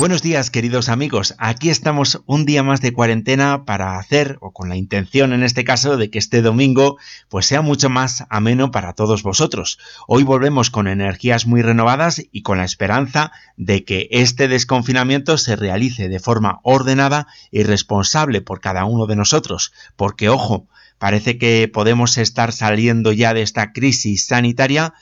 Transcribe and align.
Buenos 0.00 0.22
días 0.22 0.48
queridos 0.48 0.88
amigos, 0.88 1.34
aquí 1.36 1.68
estamos 1.68 2.22
un 2.24 2.46
día 2.46 2.62
más 2.62 2.80
de 2.80 2.94
cuarentena 2.94 3.66
para 3.66 3.98
hacer, 3.98 4.38
o 4.40 4.50
con 4.50 4.70
la 4.70 4.76
intención 4.76 5.34
en 5.34 5.42
este 5.42 5.62
caso, 5.62 5.98
de 5.98 6.08
que 6.08 6.18
este 6.18 6.40
domingo 6.40 6.96
pues 7.28 7.44
sea 7.44 7.60
mucho 7.60 7.90
más 7.90 8.24
ameno 8.30 8.70
para 8.70 8.94
todos 8.94 9.22
vosotros. 9.22 9.78
Hoy 10.06 10.22
volvemos 10.22 10.70
con 10.70 10.88
energías 10.88 11.46
muy 11.46 11.60
renovadas 11.60 12.22
y 12.32 12.40
con 12.40 12.56
la 12.56 12.64
esperanza 12.64 13.32
de 13.58 13.84
que 13.84 14.08
este 14.10 14.48
desconfinamiento 14.48 15.36
se 15.36 15.54
realice 15.54 16.08
de 16.08 16.18
forma 16.18 16.60
ordenada 16.62 17.26
y 17.50 17.64
responsable 17.64 18.40
por 18.40 18.62
cada 18.62 18.86
uno 18.86 19.06
de 19.06 19.16
nosotros, 19.16 19.70
porque 19.96 20.30
ojo, 20.30 20.66
parece 20.98 21.36
que 21.36 21.70
podemos 21.70 22.16
estar 22.16 22.52
saliendo 22.54 23.12
ya 23.12 23.34
de 23.34 23.42
esta 23.42 23.72
crisis 23.74 24.24
sanitaria, 24.24 24.94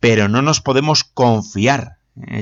pero 0.00 0.28
no 0.28 0.40
nos 0.40 0.62
podemos 0.62 1.04
confiar 1.04 1.95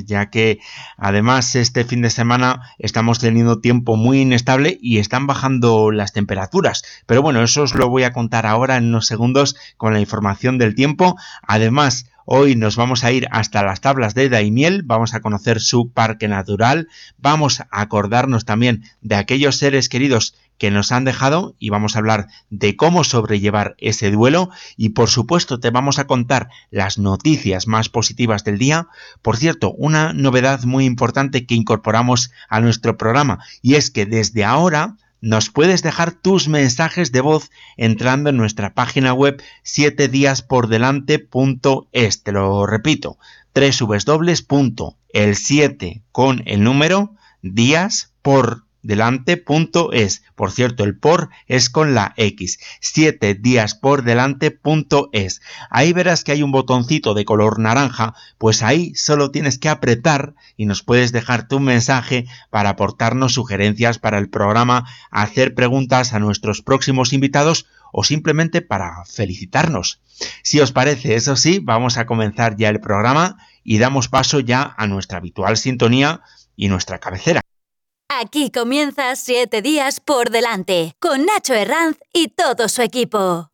ya 0.06 0.30
que 0.30 0.60
además 0.96 1.54
este 1.54 1.84
fin 1.84 2.02
de 2.02 2.10
semana 2.10 2.62
estamos 2.78 3.18
teniendo 3.18 3.60
tiempo 3.60 3.96
muy 3.96 4.20
inestable 4.20 4.78
y 4.80 4.98
están 4.98 5.26
bajando 5.26 5.90
las 5.90 6.12
temperaturas. 6.12 6.84
Pero 7.06 7.22
bueno, 7.22 7.42
eso 7.42 7.62
os 7.62 7.74
lo 7.74 7.88
voy 7.88 8.04
a 8.04 8.12
contar 8.12 8.46
ahora 8.46 8.76
en 8.76 8.88
unos 8.88 9.06
segundos 9.06 9.56
con 9.76 9.92
la 9.92 10.00
información 10.00 10.58
del 10.58 10.74
tiempo. 10.74 11.16
Además, 11.42 12.06
Hoy 12.26 12.56
nos 12.56 12.76
vamos 12.76 13.04
a 13.04 13.12
ir 13.12 13.28
hasta 13.32 13.62
las 13.62 13.82
tablas 13.82 14.14
de 14.14 14.30
Daimiel, 14.30 14.82
vamos 14.82 15.12
a 15.12 15.20
conocer 15.20 15.60
su 15.60 15.90
parque 15.90 16.26
natural, 16.26 16.88
vamos 17.18 17.60
a 17.60 17.66
acordarnos 17.70 18.46
también 18.46 18.84
de 19.02 19.16
aquellos 19.16 19.58
seres 19.58 19.90
queridos 19.90 20.34
que 20.58 20.70
nos 20.70 20.92
han 20.92 21.04
dejado 21.04 21.54
y 21.58 21.70
vamos 21.70 21.96
a 21.96 21.98
hablar 21.98 22.28
de 22.50 22.76
cómo 22.76 23.04
sobrellevar 23.04 23.74
ese 23.78 24.10
duelo 24.10 24.50
y 24.76 24.90
por 24.90 25.08
supuesto 25.08 25.60
te 25.60 25.70
vamos 25.70 25.98
a 25.98 26.06
contar 26.06 26.48
las 26.70 26.98
noticias 26.98 27.66
más 27.66 27.88
positivas 27.88 28.44
del 28.44 28.58
día. 28.58 28.88
Por 29.22 29.36
cierto, 29.36 29.72
una 29.72 30.12
novedad 30.12 30.64
muy 30.64 30.84
importante 30.84 31.46
que 31.46 31.54
incorporamos 31.54 32.30
a 32.48 32.60
nuestro 32.60 32.96
programa 32.96 33.40
y 33.62 33.74
es 33.74 33.90
que 33.90 34.06
desde 34.06 34.44
ahora 34.44 34.96
nos 35.24 35.48
puedes 35.48 35.82
dejar 35.82 36.12
tus 36.12 36.48
mensajes 36.48 37.10
de 37.10 37.22
voz 37.22 37.50
entrando 37.78 38.28
en 38.28 38.36
nuestra 38.36 38.74
página 38.74 39.14
web 39.14 39.42
7 39.62 40.08
díaspordelante.es. 40.08 42.22
Te 42.22 42.32
lo 42.32 42.66
repito, 42.66 43.16
www.el 43.54 45.36
7 45.36 46.02
con 46.12 46.42
el 46.44 46.62
número 46.62 47.14
días 47.40 48.12
por 48.20 48.64
delante.es. 48.84 50.22
Por 50.36 50.52
cierto, 50.52 50.84
el 50.84 50.96
por 50.96 51.30
es 51.48 51.68
con 51.70 51.94
la 51.94 52.14
X. 52.16 52.60
7 52.80 53.34
días 53.34 53.74
por 53.74 54.04
delante.es. 54.04 55.40
Ahí 55.70 55.92
verás 55.92 56.22
que 56.22 56.32
hay 56.32 56.42
un 56.42 56.52
botoncito 56.52 57.14
de 57.14 57.24
color 57.24 57.58
naranja, 57.58 58.14
pues 58.38 58.62
ahí 58.62 58.94
solo 58.94 59.30
tienes 59.32 59.58
que 59.58 59.68
apretar 59.68 60.34
y 60.56 60.66
nos 60.66 60.82
puedes 60.82 61.10
dejar 61.10 61.48
tu 61.48 61.58
mensaje 61.58 62.26
para 62.50 62.70
aportarnos 62.70 63.34
sugerencias 63.34 63.98
para 63.98 64.18
el 64.18 64.28
programa, 64.28 64.86
hacer 65.10 65.54
preguntas 65.54 66.12
a 66.12 66.20
nuestros 66.20 66.62
próximos 66.62 67.12
invitados 67.12 67.66
o 67.90 68.04
simplemente 68.04 68.60
para 68.60 69.04
felicitarnos. 69.06 70.00
Si 70.42 70.60
os 70.60 70.72
parece, 70.72 71.14
eso 71.14 71.36
sí, 71.36 71.60
vamos 71.62 71.96
a 71.96 72.06
comenzar 72.06 72.56
ya 72.56 72.68
el 72.68 72.80
programa 72.80 73.36
y 73.62 73.78
damos 73.78 74.08
paso 74.08 74.40
ya 74.40 74.74
a 74.76 74.86
nuestra 74.86 75.18
habitual 75.18 75.56
sintonía 75.56 76.20
y 76.56 76.68
nuestra 76.68 76.98
cabecera. 76.98 77.40
Aquí 78.08 78.50
comienza 78.50 79.16
Siete 79.16 79.62
Días 79.62 79.98
por 80.00 80.30
Delante, 80.30 80.94
con 81.00 81.24
Nacho 81.24 81.54
Herranz 81.54 81.96
y 82.12 82.28
todo 82.28 82.68
su 82.68 82.82
equipo. 82.82 83.53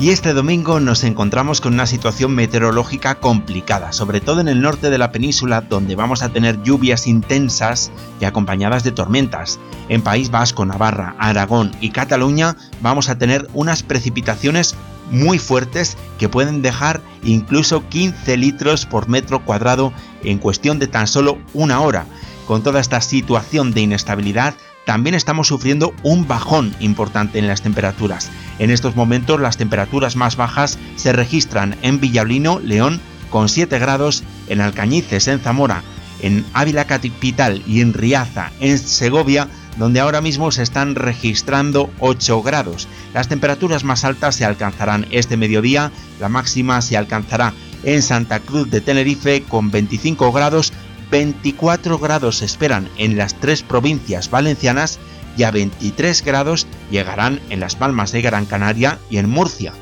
Y 0.00 0.08
este 0.08 0.32
domingo 0.32 0.80
nos 0.80 1.04
encontramos 1.04 1.60
con 1.60 1.74
una 1.74 1.86
situación 1.86 2.34
meteorológica 2.34 3.16
complicada, 3.16 3.92
sobre 3.92 4.22
todo 4.22 4.40
en 4.40 4.48
el 4.48 4.62
norte 4.62 4.88
de 4.88 4.96
la 4.96 5.12
península, 5.12 5.60
donde 5.60 5.94
vamos 5.94 6.22
a 6.22 6.30
tener 6.30 6.62
lluvias 6.62 7.06
intensas 7.06 7.92
y 8.18 8.24
acompañadas 8.24 8.82
de 8.82 8.92
tormentas. 8.92 9.60
En 9.90 10.00
País 10.00 10.30
Vasco, 10.30 10.64
Navarra, 10.64 11.16
Aragón 11.18 11.72
y 11.82 11.90
Cataluña 11.90 12.56
vamos 12.80 13.10
a 13.10 13.18
tener 13.18 13.46
unas 13.52 13.82
precipitaciones 13.82 14.74
muy 15.10 15.38
fuertes 15.38 15.98
que 16.18 16.30
pueden 16.30 16.62
dejar 16.62 17.02
incluso 17.22 17.86
15 17.86 18.38
litros 18.38 18.86
por 18.86 19.06
metro 19.06 19.44
cuadrado 19.44 19.92
en 20.24 20.38
cuestión 20.38 20.78
de 20.78 20.86
tan 20.86 21.08
solo 21.08 21.36
una 21.52 21.82
hora. 21.82 22.06
Con 22.46 22.62
toda 22.62 22.80
esta 22.80 23.02
situación 23.02 23.72
de 23.72 23.82
inestabilidad, 23.82 24.54
también 24.84 25.14
estamos 25.14 25.48
sufriendo 25.48 25.94
un 26.02 26.26
bajón 26.26 26.74
importante 26.80 27.38
en 27.38 27.46
las 27.46 27.62
temperaturas. 27.62 28.30
En 28.58 28.70
estos 28.70 28.96
momentos 28.96 29.40
las 29.40 29.56
temperaturas 29.56 30.16
más 30.16 30.36
bajas 30.36 30.78
se 30.96 31.12
registran 31.12 31.76
en 31.82 32.00
Villalino, 32.00 32.60
León, 32.60 33.00
con 33.30 33.48
7 33.48 33.78
grados, 33.78 34.24
en 34.48 34.60
Alcañices, 34.60 35.28
en 35.28 35.40
Zamora, 35.40 35.82
en 36.20 36.44
Ávila 36.52 36.84
Capital 36.86 37.62
y 37.66 37.80
en 37.80 37.94
Riaza, 37.94 38.50
en 38.60 38.78
Segovia, 38.78 39.48
donde 39.78 40.00
ahora 40.00 40.20
mismo 40.20 40.50
se 40.50 40.62
están 40.62 40.94
registrando 40.94 41.90
8 42.00 42.42
grados. 42.42 42.88
Las 43.14 43.28
temperaturas 43.28 43.84
más 43.84 44.04
altas 44.04 44.34
se 44.36 44.44
alcanzarán 44.44 45.06
este 45.10 45.36
mediodía, 45.36 45.92
la 46.18 46.28
máxima 46.28 46.82
se 46.82 46.96
alcanzará 46.96 47.54
en 47.84 48.02
Santa 48.02 48.40
Cruz 48.40 48.70
de 48.70 48.80
Tenerife 48.80 49.42
con 49.42 49.70
25 49.70 50.32
grados 50.32 50.72
24 51.10 51.98
grados 51.98 52.42
esperan 52.42 52.88
en 52.96 53.16
las 53.16 53.34
tres 53.34 53.62
provincias 53.62 54.30
valencianas 54.30 54.98
y 55.36 55.42
a 55.42 55.50
23 55.50 56.24
grados 56.24 56.66
llegarán 56.90 57.40
en 57.50 57.60
las 57.60 57.76
Palmas 57.76 58.12
de 58.12 58.22
Gran 58.22 58.46
Canaria 58.46 58.98
y 59.10 59.18
en 59.18 59.28
Murcia. 59.28 59.72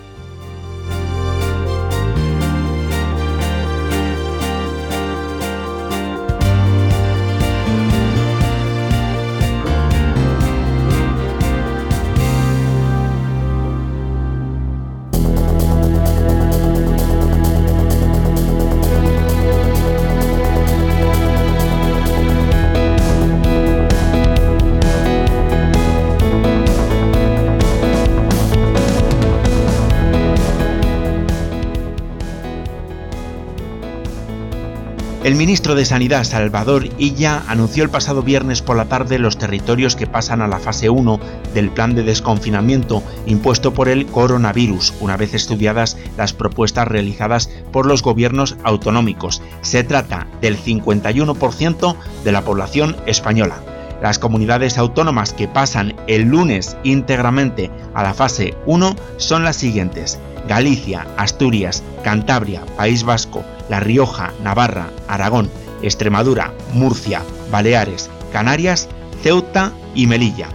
El 35.29 35.35
ministro 35.35 35.75
de 35.75 35.85
Sanidad, 35.85 36.25
Salvador 36.25 36.89
Illa, 36.97 37.43
anunció 37.49 37.85
el 37.85 37.91
pasado 37.91 38.23
viernes 38.23 38.63
por 38.63 38.79
la 38.79 38.87
tarde 38.87 39.19
los 39.19 39.37
territorios 39.37 39.95
que 39.95 40.07
pasan 40.07 40.41
a 40.41 40.49
la 40.49 40.59
fase 40.59 40.89
1 40.89 41.21
del 41.53 41.69
plan 41.69 41.95
de 41.95 42.03
desconfinamiento 42.03 43.03
impuesto 43.27 43.75
por 43.75 43.91
el 43.91 44.07
coronavirus, 44.07 44.95
una 45.01 45.19
vez 45.19 45.35
estudiadas 45.35 45.99
las 46.17 46.33
propuestas 46.33 46.89
realizadas 46.89 47.51
por 47.71 47.85
los 47.85 48.03
gobiernos 48.03 48.57
autonómicos. 48.65 49.43
Se 49.61 49.85
trata 49.85 50.27
del 50.41 50.57
51% 50.57 51.95
de 52.25 52.33
la 52.33 52.41
población 52.41 52.97
española. 53.05 53.57
Las 54.01 54.19
comunidades 54.19 54.79
autónomas 54.79 55.35
que 55.35 55.47
pasan 55.47 55.95
el 56.07 56.23
lunes 56.23 56.79
íntegramente 56.85 57.71
a 57.93 58.03
la 58.03 58.15
fase 58.15 58.55
1 58.65 58.97
son 59.19 59.45
las 59.45 59.57
siguientes. 59.57 60.19
Galicia, 60.49 61.07
Asturias, 61.19 61.83
Cantabria, 62.03 62.65
País 62.79 63.03
Vasco, 63.03 63.45
La 63.69 63.81
Rioja, 63.81 64.33
Navarra, 64.43 64.91
Aragón, 65.09 65.51
Extremadura, 65.83 66.53
Murcia, 66.73 67.23
Baleares, 67.51 68.11
Canarias, 68.33 68.89
Ceuta 69.23 69.73
y 69.95 70.07
Melilla. 70.07 70.49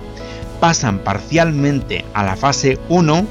Pasan 0.60 1.00
parcialmente 1.00 2.06
a 2.14 2.24
la 2.24 2.36
fase 2.36 2.80
1 2.90 3.28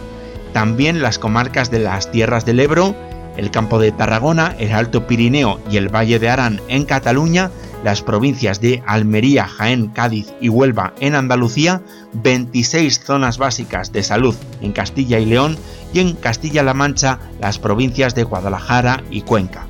también 0.52 1.00
las 1.00 1.18
comarcas 1.18 1.70
de 1.70 1.78
las 1.78 2.10
Tierras 2.10 2.44
del 2.44 2.60
Ebro, 2.60 2.94
el 3.36 3.50
Campo 3.50 3.78
de 3.78 3.92
Tarragona, 3.92 4.54
el 4.58 4.72
Alto 4.72 5.06
Pirineo 5.06 5.60
y 5.70 5.78
el 5.78 5.88
Valle 5.88 6.18
de 6.18 6.28
Arán 6.28 6.60
en 6.68 6.84
Cataluña, 6.84 7.50
las 7.82 8.02
provincias 8.02 8.60
de 8.60 8.82
Almería, 8.86 9.46
Jaén, 9.46 9.88
Cádiz 9.88 10.32
y 10.40 10.48
Huelva 10.50 10.92
en 11.00 11.14
Andalucía, 11.14 11.80
26 12.12 13.00
zonas 13.02 13.38
básicas 13.38 13.92
de 13.92 14.02
salud 14.02 14.34
en 14.60 14.72
Castilla 14.72 15.18
y 15.18 15.26
León 15.26 15.56
y 15.94 16.00
en 16.00 16.14
Castilla-La 16.14 16.74
Mancha 16.74 17.18
las 17.40 17.58
provincias 17.58 18.14
de 18.14 18.24
Guadalajara 18.24 19.02
y 19.10 19.22
Cuenca. 19.22 19.66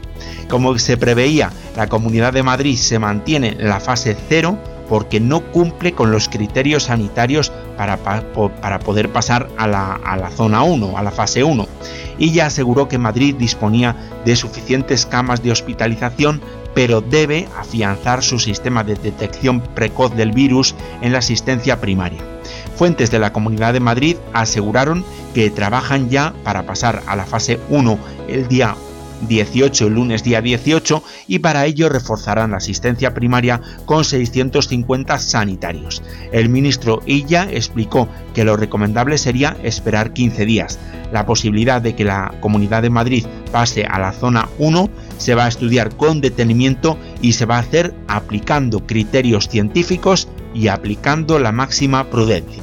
Como 0.49 0.79
se 0.79 0.97
preveía, 0.97 1.51
la 1.77 1.89
Comunidad 1.89 2.33
de 2.33 2.43
Madrid 2.43 2.77
se 2.77 2.99
mantiene 2.99 3.57
en 3.59 3.69
la 3.69 3.81
fase 3.81 4.17
0 4.29 4.59
porque 4.89 5.21
no 5.21 5.41
cumple 5.41 5.93
con 5.93 6.11
los 6.11 6.29
criterios 6.29 6.85
sanitarios 6.85 7.51
para, 7.77 7.97
para 7.97 8.79
poder 8.79 9.11
pasar 9.11 9.49
a 9.57 9.67
la, 9.67 9.95
a 9.95 10.17
la 10.17 10.31
zona 10.31 10.63
1, 10.63 10.99
a 10.99 11.03
la 11.03 11.11
fase 11.11 11.43
1. 11.43 11.67
Y 12.19 12.33
ya 12.33 12.47
aseguró 12.47 12.89
que 12.89 12.99
Madrid 12.99 13.35
disponía 13.39 13.97
de 14.25 14.37
suficientes 14.37 15.07
camas 15.07 15.43
de 15.43 15.51
hospitalización 15.51 16.43
pero 16.75 17.01
debe 17.01 17.49
afianzar 17.59 18.23
su 18.23 18.39
sistema 18.39 18.85
de 18.85 18.95
detección 18.95 19.61
precoz 19.61 20.15
del 20.15 20.33
virus 20.33 20.75
en 21.01 21.13
la 21.13 21.19
asistencia 21.19 21.81
primaria. 21.81 22.23
Fuentes 22.77 23.11
de 23.11 23.19
la 23.19 23.33
Comunidad 23.33 23.73
de 23.73 23.81
Madrid 23.81 24.17
aseguraron 24.33 25.05
que 25.35 25.51
trabajan 25.51 26.09
ya 26.11 26.33
para 26.45 26.65
pasar 26.65 27.03
a 27.07 27.17
la 27.17 27.27
fase 27.27 27.61
1 27.69 27.99
el 28.29 28.49
día 28.49 28.75
18, 29.29 29.87
el 29.87 29.95
lunes 29.95 30.23
día 30.23 30.41
18, 30.41 31.03
y 31.29 31.39
para 31.39 31.67
ello 31.67 31.89
reforzarán 31.89 32.53
la 32.53 32.59
asistencia 32.59 33.15
primaria 33.15 33.61
con 33.85 34.05
650 34.05 35.19
sanitarios. 35.19 36.03
El 36.33 36.49
ministro 36.49 37.01
Illa 37.07 37.49
explicó 37.51 38.09
que 38.35 38.45
lo 38.45 38.57
recomendable 38.57 39.19
sería 39.19 39.57
esperar 39.63 40.13
15 40.13 40.45
días. 40.47 40.79
La 41.13 41.27
posibilidad 41.27 41.83
de 41.83 41.95
que 41.95 42.05
la 42.05 42.35
Comunidad 42.41 42.83
de 42.83 42.91
Madrid 42.91 43.27
pase 43.51 43.85
a 43.85 43.99
la 43.99 44.13
zona 44.13 44.49
1 44.59 44.89
se 45.19 45.35
va 45.35 45.45
a 45.45 45.49
estudiar 45.49 45.97
con 45.97 46.21
detenimiento 46.21 46.99
y 47.21 47.33
se 47.33 47.45
va 47.45 47.57
a 47.57 47.61
hacer 47.61 47.95
aplicando 48.09 48.87
criterios 48.87 49.49
científicos 49.49 50.29
y 50.55 50.69
aplicando 50.69 51.39
la 51.39 51.53
máxima 51.53 52.11
prudencia. 52.11 52.63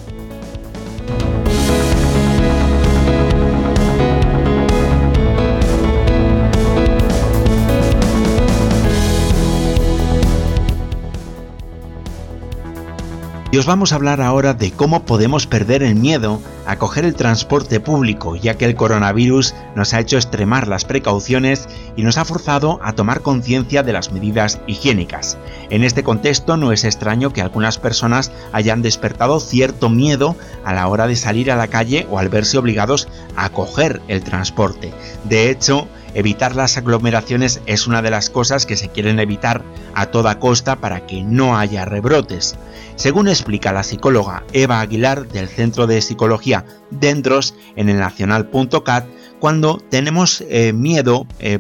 Y 13.52 13.58
os 13.58 13.66
vamos 13.66 13.92
a 13.92 13.96
hablar 13.96 14.22
ahora 14.22 14.54
de 14.54 14.72
cómo 14.72 15.06
podemos 15.06 15.48
perder 15.48 15.82
el 15.82 15.96
miedo 15.96 16.40
a 16.68 16.78
coger 16.78 17.04
el 17.04 17.16
transporte 17.16 17.80
público, 17.80 18.36
ya 18.36 18.60
que 18.60 18.66
el 18.66 18.76
coronavirus 18.76 19.56
nos 19.76 19.96
ha 19.96 20.00
hecho 20.00 20.18
extremar 20.18 20.68
las 20.68 20.86
precauciones 20.86 21.68
y 21.96 22.04
nos 22.04 22.20
ha 22.20 22.26
forzado 22.26 22.80
a 22.84 22.94
tomar 22.94 23.22
conciencia 23.22 23.82
de 23.82 23.92
las 23.92 24.12
medidas 24.12 24.60
higiénicas. 24.68 25.40
En 25.72 25.84
este 25.84 26.04
contexto 26.04 26.58
no 26.58 26.72
es 26.72 26.84
extraño 26.84 27.34
que 27.34 27.42
algunas 27.42 27.80
personas 27.80 28.32
hayan 28.52 28.84
despertado 28.84 29.40
cierto 29.40 29.90
miedo 29.90 30.36
a 30.64 30.76
la 30.76 30.88
hora 30.88 31.08
de 31.08 31.16
salir 31.16 31.52
a 31.52 31.56
la 31.56 31.70
calle 31.70 32.06
o 32.12 32.20
al 32.20 32.30
verse 32.30 32.60
obligados 32.60 33.08
a 33.36 33.50
coger 33.50 34.00
el 34.08 34.24
transporte. 34.24 34.94
De 35.24 35.50
hecho, 35.50 35.88
Evitar 36.14 36.56
las 36.56 36.78
aglomeraciones 36.78 37.62
es 37.66 37.88
una 37.88 38.02
de 38.02 38.12
las 38.12 38.30
cosas 38.30 38.66
que 38.66 38.78
se 38.78 38.90
quieren 38.90 39.20
evitar 39.20 39.64
a 39.94 40.08
toda 40.08 40.40
costa 40.40 40.78
para 40.78 41.06
que 41.06 41.24
no 41.24 41.58
haya 41.58 41.86
rebrotes. 41.86 42.56
Según 42.96 43.28
explica 43.28 43.72
la 43.72 43.84
psicóloga 43.84 44.44
Eva 44.52 44.82
Aguilar 44.82 45.28
del 45.28 45.48
Centro 45.48 45.88
de 45.88 46.02
Psicología 46.02 46.66
Dendros 46.92 47.54
en 47.76 47.90
el 47.90 48.00
nacional.cat, 48.00 49.06
cuando 49.40 49.78
tenemos 49.90 50.44
eh, 50.50 50.74
miedo 50.74 51.26
eh, 51.40 51.60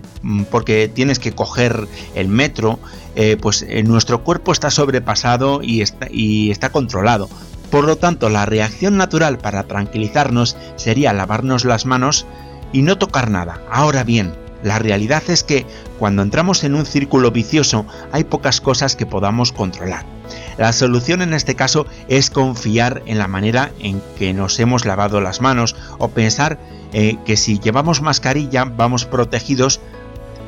porque 0.52 0.90
tienes 0.90 1.20
que 1.20 1.32
coger 1.32 1.88
el 2.16 2.28
metro, 2.28 2.80
eh, 3.16 3.38
pues 3.40 3.66
nuestro 3.86 4.24
cuerpo 4.24 4.52
está 4.52 4.70
sobrepasado 4.70 5.62
y 5.64 5.82
está 5.82 6.72
controlado. 6.72 7.30
Por 7.70 7.86
lo 7.86 7.98
tanto, 7.98 8.30
la 8.30 8.46
reacción 8.46 8.98
natural 8.98 9.38
para 9.38 9.64
tranquilizarnos 9.64 10.58
sería 10.76 11.14
lavarnos 11.14 11.66
las 11.66 11.86
manos 11.86 12.26
y 12.74 12.82
no 12.82 12.98
tocar 12.98 13.30
nada. 13.30 13.62
Ahora 13.72 14.04
bien, 14.04 14.34
la 14.64 14.80
realidad 14.80 15.24
es 15.28 15.44
que 15.44 15.66
cuando 15.98 16.22
entramos 16.22 16.64
en 16.64 16.76
un 16.76 16.86
círculo 16.86 17.32
vicioso 17.32 17.86
hay 18.12 18.26
pocas 18.26 18.62
cosas 18.62 18.96
que 18.96 19.06
podamos 19.06 19.52
controlar. 19.52 20.06
La 20.58 20.74
solución 20.74 21.22
en 21.22 21.34
este 21.34 21.56
caso 21.56 21.86
es 22.08 22.30
confiar 22.30 23.02
en 23.06 23.18
la 23.18 23.28
manera 23.28 23.72
en 23.80 24.02
que 24.18 24.34
nos 24.34 24.60
hemos 24.60 24.86
lavado 24.86 25.22
las 25.22 25.42
manos 25.42 25.76
o 25.98 26.10
pensar 26.10 26.60
eh, 26.92 27.18
que 27.26 27.38
si 27.38 27.60
llevamos 27.60 28.02
mascarilla 28.02 28.66
vamos 28.66 29.06
protegidos 29.06 29.80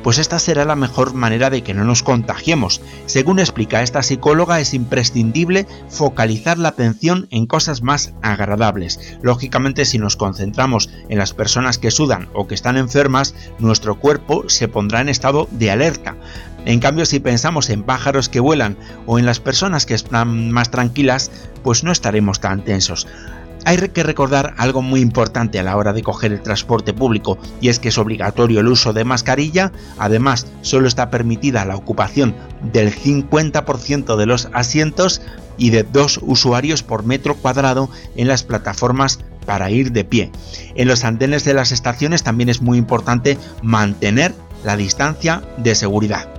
pues 0.02 0.18
esta 0.18 0.38
será 0.38 0.64
la 0.64 0.76
mejor 0.76 1.14
manera 1.14 1.50
de 1.50 1.62
que 1.62 1.74
no 1.74 1.84
nos 1.84 2.02
contagiemos. 2.02 2.80
Según 3.06 3.38
explica 3.38 3.82
esta 3.82 4.02
psicóloga, 4.02 4.60
es 4.60 4.74
imprescindible 4.74 5.66
focalizar 5.88 6.58
la 6.58 6.70
atención 6.70 7.28
en 7.30 7.46
cosas 7.46 7.82
más 7.82 8.12
agradables. 8.22 9.18
Lógicamente, 9.22 9.84
si 9.84 9.98
nos 9.98 10.16
concentramos 10.16 10.90
en 11.08 11.18
las 11.18 11.34
personas 11.34 11.78
que 11.78 11.90
sudan 11.90 12.28
o 12.34 12.46
que 12.46 12.54
están 12.54 12.76
enfermas, 12.76 13.34
nuestro 13.58 13.98
cuerpo 13.98 14.44
se 14.48 14.68
pondrá 14.68 15.00
en 15.00 15.08
estado 15.08 15.48
de 15.50 15.70
alerta. 15.70 16.16
En 16.64 16.78
cambio, 16.78 17.06
si 17.06 17.18
pensamos 17.18 17.70
en 17.70 17.82
pájaros 17.82 18.28
que 18.28 18.40
vuelan 18.40 18.76
o 19.06 19.18
en 19.18 19.26
las 19.26 19.40
personas 19.40 19.84
que 19.84 19.94
están 19.94 20.52
más 20.52 20.70
tranquilas, 20.70 21.30
pues 21.64 21.82
no 21.82 21.90
estaremos 21.90 22.40
tan 22.40 22.64
tensos. 22.64 23.08
Hay 23.64 23.76
que 23.76 24.02
recordar 24.02 24.54
algo 24.58 24.82
muy 24.82 25.00
importante 25.00 25.58
a 25.58 25.62
la 25.62 25.76
hora 25.76 25.92
de 25.92 26.02
coger 26.02 26.32
el 26.32 26.42
transporte 26.42 26.92
público 26.92 27.38
y 27.60 27.68
es 27.68 27.78
que 27.78 27.88
es 27.88 27.98
obligatorio 27.98 28.60
el 28.60 28.68
uso 28.68 28.92
de 28.92 29.04
mascarilla, 29.04 29.72
además 29.98 30.46
solo 30.62 30.88
está 30.88 31.10
permitida 31.10 31.64
la 31.64 31.76
ocupación 31.76 32.34
del 32.72 32.92
50% 32.92 34.16
de 34.16 34.26
los 34.26 34.48
asientos 34.52 35.22
y 35.56 35.70
de 35.70 35.84
dos 35.84 36.18
usuarios 36.22 36.82
por 36.82 37.04
metro 37.04 37.36
cuadrado 37.36 37.88
en 38.16 38.28
las 38.28 38.42
plataformas 38.42 39.20
para 39.46 39.70
ir 39.70 39.92
de 39.92 40.04
pie. 40.04 40.32
En 40.74 40.88
los 40.88 41.04
andenes 41.04 41.44
de 41.44 41.54
las 41.54 41.72
estaciones 41.72 42.22
también 42.22 42.48
es 42.48 42.62
muy 42.62 42.78
importante 42.78 43.38
mantener 43.62 44.34
la 44.64 44.76
distancia 44.76 45.42
de 45.58 45.74
seguridad. 45.74 46.31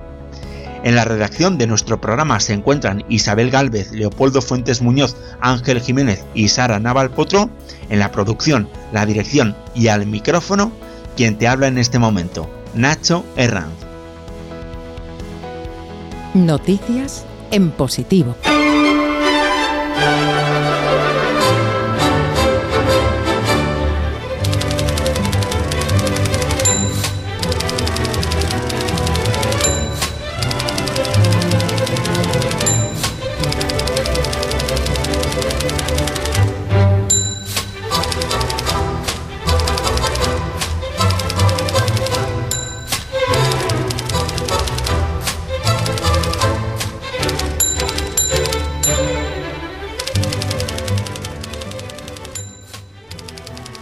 En 0.84 0.96
la 0.96 1.06
redacción 1.06 1.56
de 1.56 1.66
nuestro 1.66 1.98
programa 1.98 2.38
se 2.40 2.52
encuentran 2.52 3.04
Isabel 3.08 3.50
Gálvez, 3.50 3.90
Leopoldo 3.92 4.42
Fuentes 4.42 4.82
Muñoz, 4.82 5.16
Ángel 5.40 5.80
Jiménez 5.80 6.22
y 6.34 6.48
Sara 6.48 6.78
Naval 6.78 7.08
Potro. 7.10 7.48
En 7.88 7.98
la 7.98 8.12
producción, 8.12 8.68
la 8.92 9.06
dirección 9.06 9.56
y 9.74 9.88
al 9.88 10.06
micrófono, 10.06 10.72
quien 11.16 11.38
te 11.38 11.48
habla 11.48 11.68
en 11.68 11.78
este 11.78 11.98
momento, 11.98 12.50
Nacho 12.74 13.24
Herranz. 13.36 13.72
Noticias 16.34 17.24
en 17.50 17.70
positivo. 17.70 18.36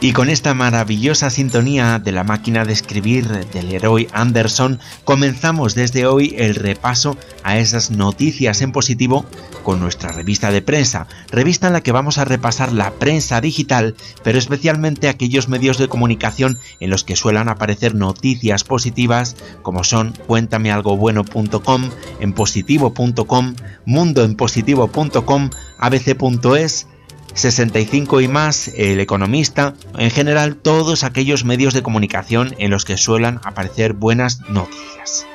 Y 0.02 0.12
con 0.14 0.28
esta 0.28 0.52
maravillosa 0.52 1.30
sintonía 1.30 2.00
de 2.00 2.10
la 2.10 2.24
máquina 2.24 2.64
de 2.64 2.72
escribir 2.72 3.28
del 3.28 3.72
héroe 3.72 4.08
Anderson, 4.12 4.80
comenzamos 5.04 5.76
desde 5.76 6.06
hoy 6.06 6.34
el 6.36 6.56
repaso 6.56 7.16
a 7.44 7.58
esas 7.58 7.92
noticias 7.92 8.62
en 8.62 8.72
positivo 8.72 9.24
con 9.62 9.80
nuestra 9.80 10.12
revista 10.12 10.50
de 10.50 10.62
prensa, 10.62 11.06
revista 11.30 11.66
en 11.66 11.72
la 11.72 11.82
que 11.82 11.92
vamos 11.92 12.18
a 12.18 12.24
repasar 12.24 12.72
la 12.72 12.92
prensa 12.92 13.40
digital, 13.40 13.94
pero 14.22 14.38
especialmente 14.38 15.08
aquellos 15.08 15.48
medios 15.48 15.78
de 15.78 15.88
comunicación 15.88 16.58
en 16.80 16.90
los 16.90 17.04
que 17.04 17.16
suelen 17.16 17.48
aparecer 17.48 17.94
noticias 17.94 18.64
positivas, 18.64 19.36
como 19.62 19.84
son 19.84 20.12
cuéntamealgobueno.com, 20.26 21.90
enpositivo.com, 22.20 23.54
mundoenpositivo.com, 23.86 25.50
abc.es, 25.78 26.86
65 27.34 28.20
y 28.20 28.28
más, 28.28 28.68
El 28.76 29.00
Economista, 29.00 29.74
en 29.96 30.10
general 30.10 30.56
todos 30.56 31.04
aquellos 31.04 31.44
medios 31.44 31.74
de 31.74 31.82
comunicación 31.82 32.54
en 32.58 32.70
los 32.70 32.84
que 32.84 32.96
suelen 32.96 33.40
aparecer 33.44 33.94
buenas 33.94 34.40
noticias. 34.50 35.26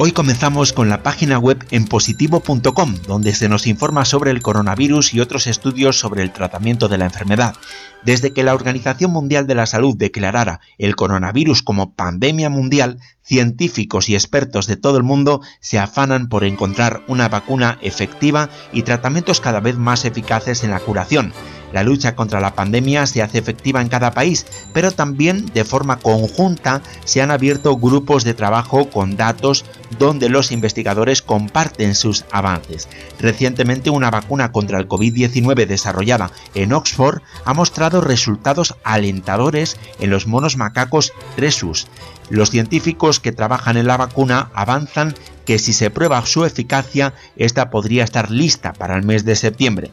Hoy 0.00 0.12
comenzamos 0.12 0.72
con 0.72 0.88
la 0.88 1.02
página 1.02 1.40
web 1.40 1.66
en 1.72 1.84
positivo.com, 1.84 2.94
donde 3.08 3.34
se 3.34 3.48
nos 3.48 3.66
informa 3.66 4.04
sobre 4.04 4.30
el 4.30 4.42
coronavirus 4.42 5.12
y 5.12 5.18
otros 5.18 5.48
estudios 5.48 5.98
sobre 5.98 6.22
el 6.22 6.32
tratamiento 6.32 6.86
de 6.86 6.98
la 6.98 7.06
enfermedad. 7.06 7.56
Desde 8.04 8.32
que 8.32 8.44
la 8.44 8.54
Organización 8.54 9.10
Mundial 9.10 9.48
de 9.48 9.56
la 9.56 9.66
Salud 9.66 9.96
declarara 9.96 10.60
el 10.78 10.94
coronavirus 10.94 11.64
como 11.64 11.94
pandemia 11.94 12.48
mundial, 12.48 13.00
científicos 13.28 14.08
y 14.08 14.14
expertos 14.14 14.66
de 14.66 14.76
todo 14.76 14.96
el 14.96 15.02
mundo 15.02 15.42
se 15.60 15.78
afanan 15.78 16.28
por 16.28 16.44
encontrar 16.44 17.02
una 17.08 17.28
vacuna 17.28 17.78
efectiva 17.82 18.48
y 18.72 18.82
tratamientos 18.82 19.40
cada 19.40 19.60
vez 19.60 19.76
más 19.76 20.06
eficaces 20.06 20.64
en 20.64 20.70
la 20.70 20.80
curación. 20.80 21.34
La 21.72 21.82
lucha 21.82 22.16
contra 22.16 22.40
la 22.40 22.54
pandemia 22.54 23.06
se 23.06 23.22
hace 23.22 23.36
efectiva 23.36 23.82
en 23.82 23.88
cada 23.88 24.12
país, 24.12 24.46
pero 24.72 24.90
también 24.90 25.44
de 25.52 25.64
forma 25.64 25.98
conjunta 25.98 26.80
se 27.04 27.20
han 27.20 27.30
abierto 27.30 27.76
grupos 27.76 28.24
de 28.24 28.32
trabajo 28.32 28.88
con 28.88 29.16
datos 29.16 29.66
donde 29.98 30.30
los 30.30 30.50
investigadores 30.50 31.20
comparten 31.20 31.94
sus 31.94 32.24
avances. 32.30 32.88
Recientemente 33.20 33.90
una 33.90 34.10
vacuna 34.10 34.50
contra 34.50 34.78
el 34.78 34.88
COVID-19 34.88 35.66
desarrollada 35.66 36.30
en 36.54 36.72
Oxford 36.72 37.20
ha 37.44 37.52
mostrado 37.52 38.00
resultados 38.00 38.76
alentadores 38.82 39.76
en 40.00 40.08
los 40.08 40.26
monos 40.26 40.56
macacos 40.56 41.12
Rhesus. 41.36 41.86
Los 42.30 42.50
científicos 42.50 43.20
que 43.20 43.32
trabajan 43.32 43.76
en 43.76 43.86
la 43.86 43.96
vacuna 43.96 44.50
avanzan 44.54 45.14
que 45.46 45.58
si 45.58 45.72
se 45.72 45.90
prueba 45.90 46.24
su 46.26 46.44
eficacia, 46.44 47.14
esta 47.36 47.70
podría 47.70 48.04
estar 48.04 48.30
lista 48.30 48.74
para 48.74 48.96
el 48.96 49.04
mes 49.04 49.24
de 49.24 49.34
septiembre. 49.34 49.90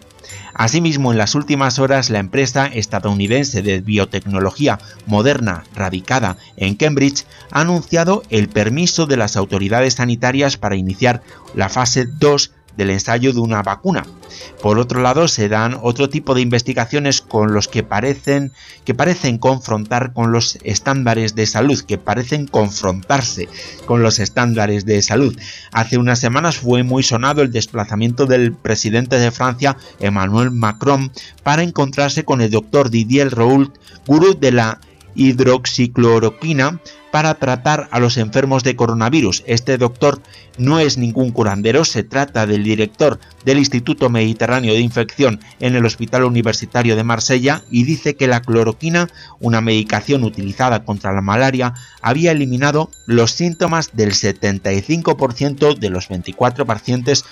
Asimismo, 0.54 1.12
en 1.12 1.18
las 1.18 1.36
últimas 1.36 1.80
horas, 1.80 2.10
la 2.10 2.20
empresa 2.20 2.66
estadounidense 2.66 3.62
de 3.62 3.82
biotecnología 3.82 4.80
moderna 5.06 5.64
radicada 5.76 6.38
en 6.58 6.76
Cambridge 6.76 7.26
ha 7.52 7.62
anunciado 7.62 8.24
el 8.30 8.50
permiso 8.50 9.06
de 9.06 9.18
las 9.18 9.36
autoridades 9.38 9.96
sanitarias 9.96 10.58
para 10.58 10.76
iniciar 10.76 11.22
la 11.54 11.70
fase 11.70 12.06
2 12.06 12.52
del 12.78 12.90
ensayo 12.90 13.34
de 13.34 13.40
una 13.40 13.62
vacuna. 13.62 14.06
Por 14.62 14.80
otro 14.80 15.02
lado, 15.02 15.28
se 15.28 15.50
dan 15.50 15.78
otro 15.82 16.10
tipo 16.10 16.34
de 16.34 16.42
investigaciones 16.42 17.22
con 17.22 17.54
los 17.54 17.68
que 17.68 17.84
parecen 17.84 18.52
que 18.84 18.94
parecen 18.94 19.38
confrontar 19.38 20.14
con 20.14 20.32
los 20.32 20.58
estándares 20.64 21.36
de 21.36 21.46
salud, 21.46 21.80
que 21.82 21.98
parecen 21.98 22.48
confrontarse 22.48 23.50
con 23.86 24.04
los 24.04 24.20
estándares 24.20 24.86
de 24.86 25.02
salud. 25.02 25.38
Hace 25.72 25.98
unas 25.98 26.20
semanas 26.20 26.58
fue 26.58 26.84
muy 26.84 27.04
sonado 27.04 27.42
el 27.42 27.52
desplazamiento 27.52 28.26
del 28.26 28.54
presidente 28.54 29.18
de 29.18 29.32
Francia, 29.32 29.78
Emmanuel 30.00 30.52
Macron, 30.52 31.12
para 31.44 31.64
encontrarse 31.64 32.26
con 32.26 32.42
el 32.42 32.52
doctor 32.52 32.90
Didier 32.90 33.36
Raoult, 33.36 33.76
gurú 34.06 34.38
de 34.40 34.52
la 34.52 34.80
hidroxicloroquina 35.16 36.80
para 37.12 37.36
tratar 37.36 37.88
a 37.92 38.00
los 38.00 38.18
enfermos 38.18 38.64
de 38.64 38.76
coronavirus. 38.76 39.44
Este 39.48 39.78
doctor 39.78 40.22
no 40.58 40.80
es 40.80 40.98
ningún 40.98 41.32
curandero, 41.32 41.86
se 41.86 42.04
trata 42.04 42.46
del 42.46 42.64
director 42.64 43.20
del 43.46 43.58
Instituto 43.58 44.10
Mediterráneo 44.10 44.74
de 44.74 44.82
Infección 44.82 45.40
en 45.62 45.76
el 45.76 45.86
Hospital 45.86 46.26
Universitario 46.26 46.98
de 46.98 47.06
Marsella 47.06 47.64
y 47.72 47.84
dice 47.84 48.16
que 48.16 48.28
la 48.28 48.42
cloroquina, 48.42 49.08
una 49.40 49.62
medicación 49.62 50.26
utilizada 50.26 50.84
contra 50.84 51.14
la 51.14 51.22
malaria, 51.22 51.74
había 52.02 52.34
eliminado 52.34 52.90
los 53.06 53.32
síntomas 53.32 53.92
del 53.94 54.12
75% 54.12 55.78
de 55.78 55.90
los 55.90 56.10
24 56.10 56.66
pacientes 56.66 57.24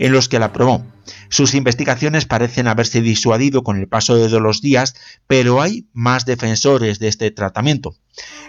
en 0.00 0.12
los 0.12 0.28
que 0.28 0.40
la 0.40 0.52
probó. 0.52 0.82
Sus 1.28 1.54
investigaciones 1.54 2.24
parecen 2.24 2.66
haberse 2.66 3.02
disuadido 3.02 3.62
con 3.62 3.78
el 3.78 3.86
paso 3.86 4.16
de 4.16 4.40
los 4.40 4.60
días, 4.60 4.94
pero 5.28 5.62
hay 5.62 5.86
más 5.92 6.24
defensores 6.24 6.98
de 6.98 7.08
este 7.08 7.30
tratamiento. 7.30 7.94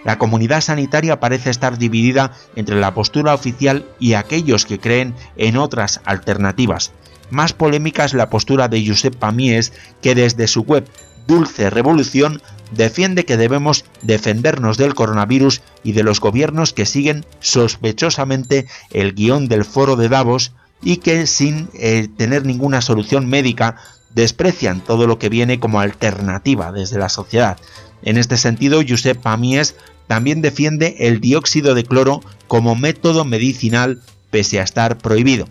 La 0.04 0.18
comunidad 0.18 0.62
sanitaria 0.62 1.20
parece 1.20 1.50
estar 1.50 1.78
dividida 1.78 2.32
entre 2.56 2.80
la 2.80 2.94
postura 2.94 3.34
oficial 3.34 3.86
y 4.00 4.14
aquellos 4.14 4.66
que 4.66 4.80
creen 4.80 5.14
en 5.36 5.56
otras 5.56 6.00
alternativas. 6.04 6.92
Más 7.30 7.52
polémica 7.52 8.04
es 8.04 8.14
la 8.14 8.30
postura 8.30 8.68
de 8.68 8.86
Josep 8.86 9.14
Pamies, 9.14 9.72
que 10.00 10.14
desde 10.14 10.48
su 10.48 10.62
web 10.62 10.88
Dulce 11.26 11.70
Revolución 11.70 12.42
defiende 12.72 13.24
que 13.24 13.36
debemos 13.36 13.84
defendernos 14.00 14.78
del 14.78 14.94
coronavirus 14.94 15.60
y 15.84 15.92
de 15.92 16.02
los 16.02 16.20
gobiernos 16.20 16.72
que 16.72 16.86
siguen 16.86 17.26
sospechosamente 17.40 18.66
el 18.90 19.14
guion 19.14 19.48
del 19.48 19.64
foro 19.64 19.96
de 19.96 20.08
Davos 20.08 20.52
y 20.82 20.98
que 20.98 21.26
sin 21.26 21.68
eh, 21.74 22.08
tener 22.16 22.44
ninguna 22.44 22.80
solución 22.80 23.26
médica 23.26 23.76
desprecian 24.14 24.80
todo 24.80 25.06
lo 25.06 25.18
que 25.18 25.28
viene 25.28 25.60
como 25.60 25.80
alternativa 25.80 26.72
desde 26.72 26.98
la 26.98 27.08
sociedad. 27.08 27.58
En 28.02 28.18
este 28.18 28.36
sentido, 28.36 28.82
Josep 28.86 29.18
Pamies 29.20 29.76
también 30.06 30.42
defiende 30.42 30.96
el 30.98 31.20
dióxido 31.20 31.74
de 31.74 31.84
cloro 31.84 32.20
como 32.48 32.74
método 32.74 33.24
medicinal 33.24 34.02
pese 34.30 34.60
a 34.60 34.64
estar 34.64 34.98
prohibido. 34.98 35.46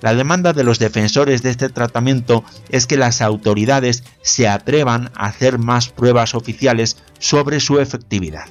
La 0.00 0.14
demanda 0.14 0.54
de 0.54 0.64
los 0.64 0.78
defensores 0.78 1.42
de 1.42 1.50
este 1.50 1.68
tratamiento 1.68 2.42
es 2.70 2.86
que 2.86 2.96
las 2.96 3.20
autoridades 3.20 4.02
se 4.22 4.48
atrevan 4.48 5.10
a 5.14 5.26
hacer 5.26 5.58
más 5.58 5.88
pruebas 5.88 6.34
oficiales 6.34 6.96
sobre 7.18 7.60
su 7.60 7.78
efectividad. 7.78 8.46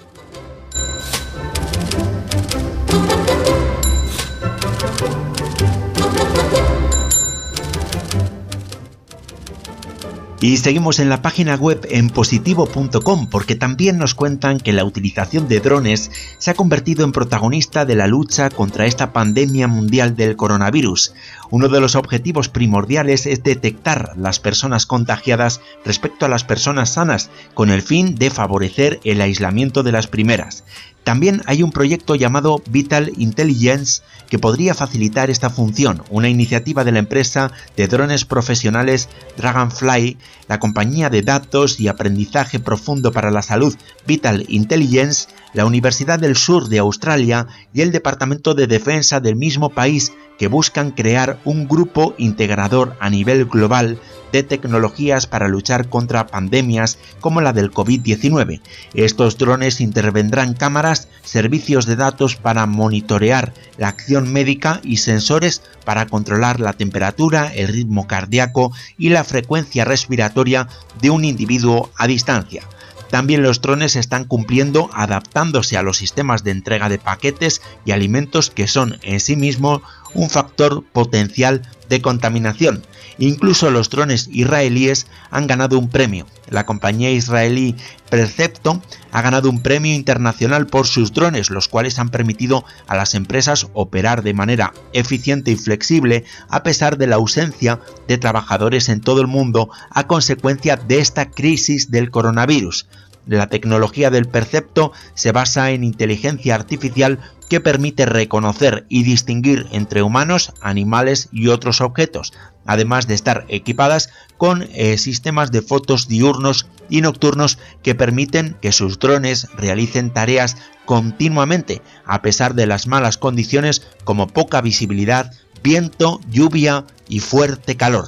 Y 10.41 10.55
seguimos 10.55 10.99
en 10.99 11.09
la 11.09 11.21
página 11.21 11.55
web 11.55 11.85
en 11.89 12.09
positivo.com 12.09 13.27
porque 13.29 13.55
también 13.55 13.97
nos 13.97 14.15
cuentan 14.15 14.57
que 14.57 14.71
la 14.71 14.85
utilización 14.85 15.49
de 15.49 15.59
drones 15.59 16.11
se 16.37 16.49
ha 16.49 16.53
convertido 16.53 17.03
en 17.03 17.11
protagonista 17.11 17.83
de 17.83 17.95
la 17.95 18.07
lucha 18.07 18.49
contra 18.49 18.85
esta 18.85 19.11
pandemia 19.11 19.67
mundial 19.67 20.15
del 20.15 20.37
coronavirus. 20.37 21.13
Uno 21.49 21.67
de 21.67 21.81
los 21.81 21.95
objetivos 21.95 22.47
primordiales 22.47 23.25
es 23.25 23.43
detectar 23.43 24.13
las 24.15 24.39
personas 24.39 24.85
contagiadas 24.85 25.59
respecto 25.83 26.25
a 26.25 26.29
las 26.29 26.45
personas 26.45 26.93
sanas 26.93 27.29
con 27.53 27.69
el 27.69 27.81
fin 27.81 28.15
de 28.15 28.29
favorecer 28.29 29.01
el 29.03 29.19
aislamiento 29.19 29.83
de 29.83 29.91
las 29.91 30.07
primeras. 30.07 30.63
También 31.03 31.41
hay 31.45 31.63
un 31.63 31.71
proyecto 31.71 32.15
llamado 32.15 32.61
Vital 32.69 33.11
Intelligence 33.17 34.01
que 34.29 34.37
podría 34.37 34.75
facilitar 34.75 35.29
esta 35.29 35.49
función, 35.49 36.03
una 36.09 36.29
iniciativa 36.29 36.83
de 36.83 36.91
la 36.91 36.99
empresa 36.99 37.51
de 37.75 37.87
drones 37.87 38.25
profesionales 38.25 39.09
Dragonfly, 39.37 40.17
la 40.47 40.59
compañía 40.59 41.09
de 41.09 41.23
datos 41.23 41.79
y 41.79 41.87
aprendizaje 41.87 42.59
profundo 42.59 43.11
para 43.11 43.31
la 43.31 43.41
salud 43.41 43.75
Vital 44.05 44.45
Intelligence, 44.49 45.29
la 45.53 45.65
Universidad 45.65 46.19
del 46.19 46.35
Sur 46.35 46.69
de 46.69 46.79
Australia 46.79 47.47
y 47.73 47.81
el 47.81 47.91
Departamento 47.91 48.53
de 48.53 48.67
Defensa 48.67 49.19
del 49.19 49.35
mismo 49.35 49.69
país 49.69 50.13
que 50.37 50.47
buscan 50.47 50.91
crear 50.91 51.39
un 51.43 51.67
grupo 51.67 52.13
integrador 52.17 52.95
a 52.99 53.09
nivel 53.09 53.45
global 53.45 53.99
de 54.31 54.43
tecnologías 54.43 55.27
para 55.27 55.47
luchar 55.47 55.89
contra 55.89 56.27
pandemias 56.27 56.97
como 57.19 57.41
la 57.41 57.53
del 57.53 57.71
COVID-19. 57.71 58.61
Estos 58.93 59.37
drones 59.37 59.81
intervendrán 59.81 60.53
cámaras, 60.53 61.07
servicios 61.23 61.85
de 61.85 61.95
datos 61.95 62.35
para 62.35 62.65
monitorear 62.65 63.53
la 63.77 63.87
acción 63.89 64.31
médica 64.31 64.81
y 64.83 64.97
sensores 64.97 65.61
para 65.85 66.07
controlar 66.07 66.59
la 66.59 66.73
temperatura, 66.73 67.51
el 67.53 67.67
ritmo 67.67 68.07
cardíaco 68.07 68.71
y 68.97 69.09
la 69.09 69.23
frecuencia 69.23 69.85
respiratoria 69.85 70.67
de 71.01 71.09
un 71.09 71.25
individuo 71.25 71.91
a 71.97 72.07
distancia. 72.07 72.63
También 73.09 73.41
los 73.41 73.61
drones 73.61 73.95
están 73.95 74.25
cumpliendo 74.25 74.89
adaptándose 74.93 75.77
a 75.77 75.81
los 75.81 75.97
sistemas 75.97 76.43
de 76.43 76.51
entrega 76.51 76.89
de 76.89 76.99
paquetes 76.99 77.61
y 77.83 77.91
alimentos 77.91 78.51
que 78.51 78.67
son 78.67 78.99
en 79.01 79.19
sí 79.19 79.35
mismos 79.35 79.81
un 80.13 80.29
factor 80.29 80.83
potencial 80.83 81.61
de 81.89 82.01
contaminación. 82.01 82.83
Incluso 83.17 83.69
los 83.69 83.89
drones 83.89 84.29
israelíes 84.31 85.07
han 85.29 85.45
ganado 85.45 85.77
un 85.77 85.89
premio. 85.89 86.25
La 86.49 86.65
compañía 86.65 87.11
israelí 87.11 87.75
Percepto 88.09 88.81
ha 89.11 89.21
ganado 89.21 89.49
un 89.49 89.61
premio 89.61 89.93
internacional 89.93 90.67
por 90.67 90.87
sus 90.87 91.11
drones, 91.11 91.49
los 91.49 91.67
cuales 91.67 91.99
han 91.99 92.09
permitido 92.09 92.63
a 92.87 92.95
las 92.95 93.15
empresas 93.15 93.67
operar 93.73 94.23
de 94.23 94.33
manera 94.33 94.73
eficiente 94.93 95.51
y 95.51 95.57
flexible 95.57 96.23
a 96.47 96.63
pesar 96.63 96.97
de 96.97 97.07
la 97.07 97.17
ausencia 97.17 97.81
de 98.07 98.17
trabajadores 98.17 98.87
en 98.87 99.01
todo 99.01 99.19
el 99.19 99.27
mundo 99.27 99.69
a 99.91 100.07
consecuencia 100.07 100.77
de 100.77 100.99
esta 100.99 101.29
crisis 101.29 101.91
del 101.91 102.11
coronavirus. 102.11 102.87
La 103.27 103.47
tecnología 103.47 104.09
del 104.09 104.27
percepto 104.27 104.91
se 105.13 105.31
basa 105.31 105.71
en 105.71 105.83
inteligencia 105.83 106.55
artificial 106.55 107.19
que 107.49 107.59
permite 107.59 108.05
reconocer 108.05 108.85
y 108.87 109.03
distinguir 109.03 109.67
entre 109.71 110.03
humanos, 110.03 110.53
animales 110.61 111.29
y 111.31 111.47
otros 111.47 111.81
objetos, 111.81 112.31
además 112.65 113.07
de 113.07 113.15
estar 113.15 113.45
equipadas 113.49 114.09
con 114.37 114.67
eh, 114.73 114.97
sistemas 114.97 115.51
de 115.51 115.61
fotos 115.61 116.07
diurnos 116.07 116.67
y 116.89 117.01
nocturnos 117.01 117.57
que 117.83 117.95
permiten 117.95 118.55
que 118.61 118.71
sus 118.71 118.99
drones 118.99 119.49
realicen 119.57 120.11
tareas 120.11 120.55
continuamente, 120.85 121.81
a 122.05 122.21
pesar 122.21 122.53
de 122.53 122.67
las 122.67 122.87
malas 122.87 123.17
condiciones 123.17 123.87
como 124.03 124.27
poca 124.27 124.61
visibilidad, 124.61 125.33
viento, 125.63 126.21
lluvia 126.29 126.85
y 127.07 127.19
fuerte 127.19 127.75
calor. 127.75 128.07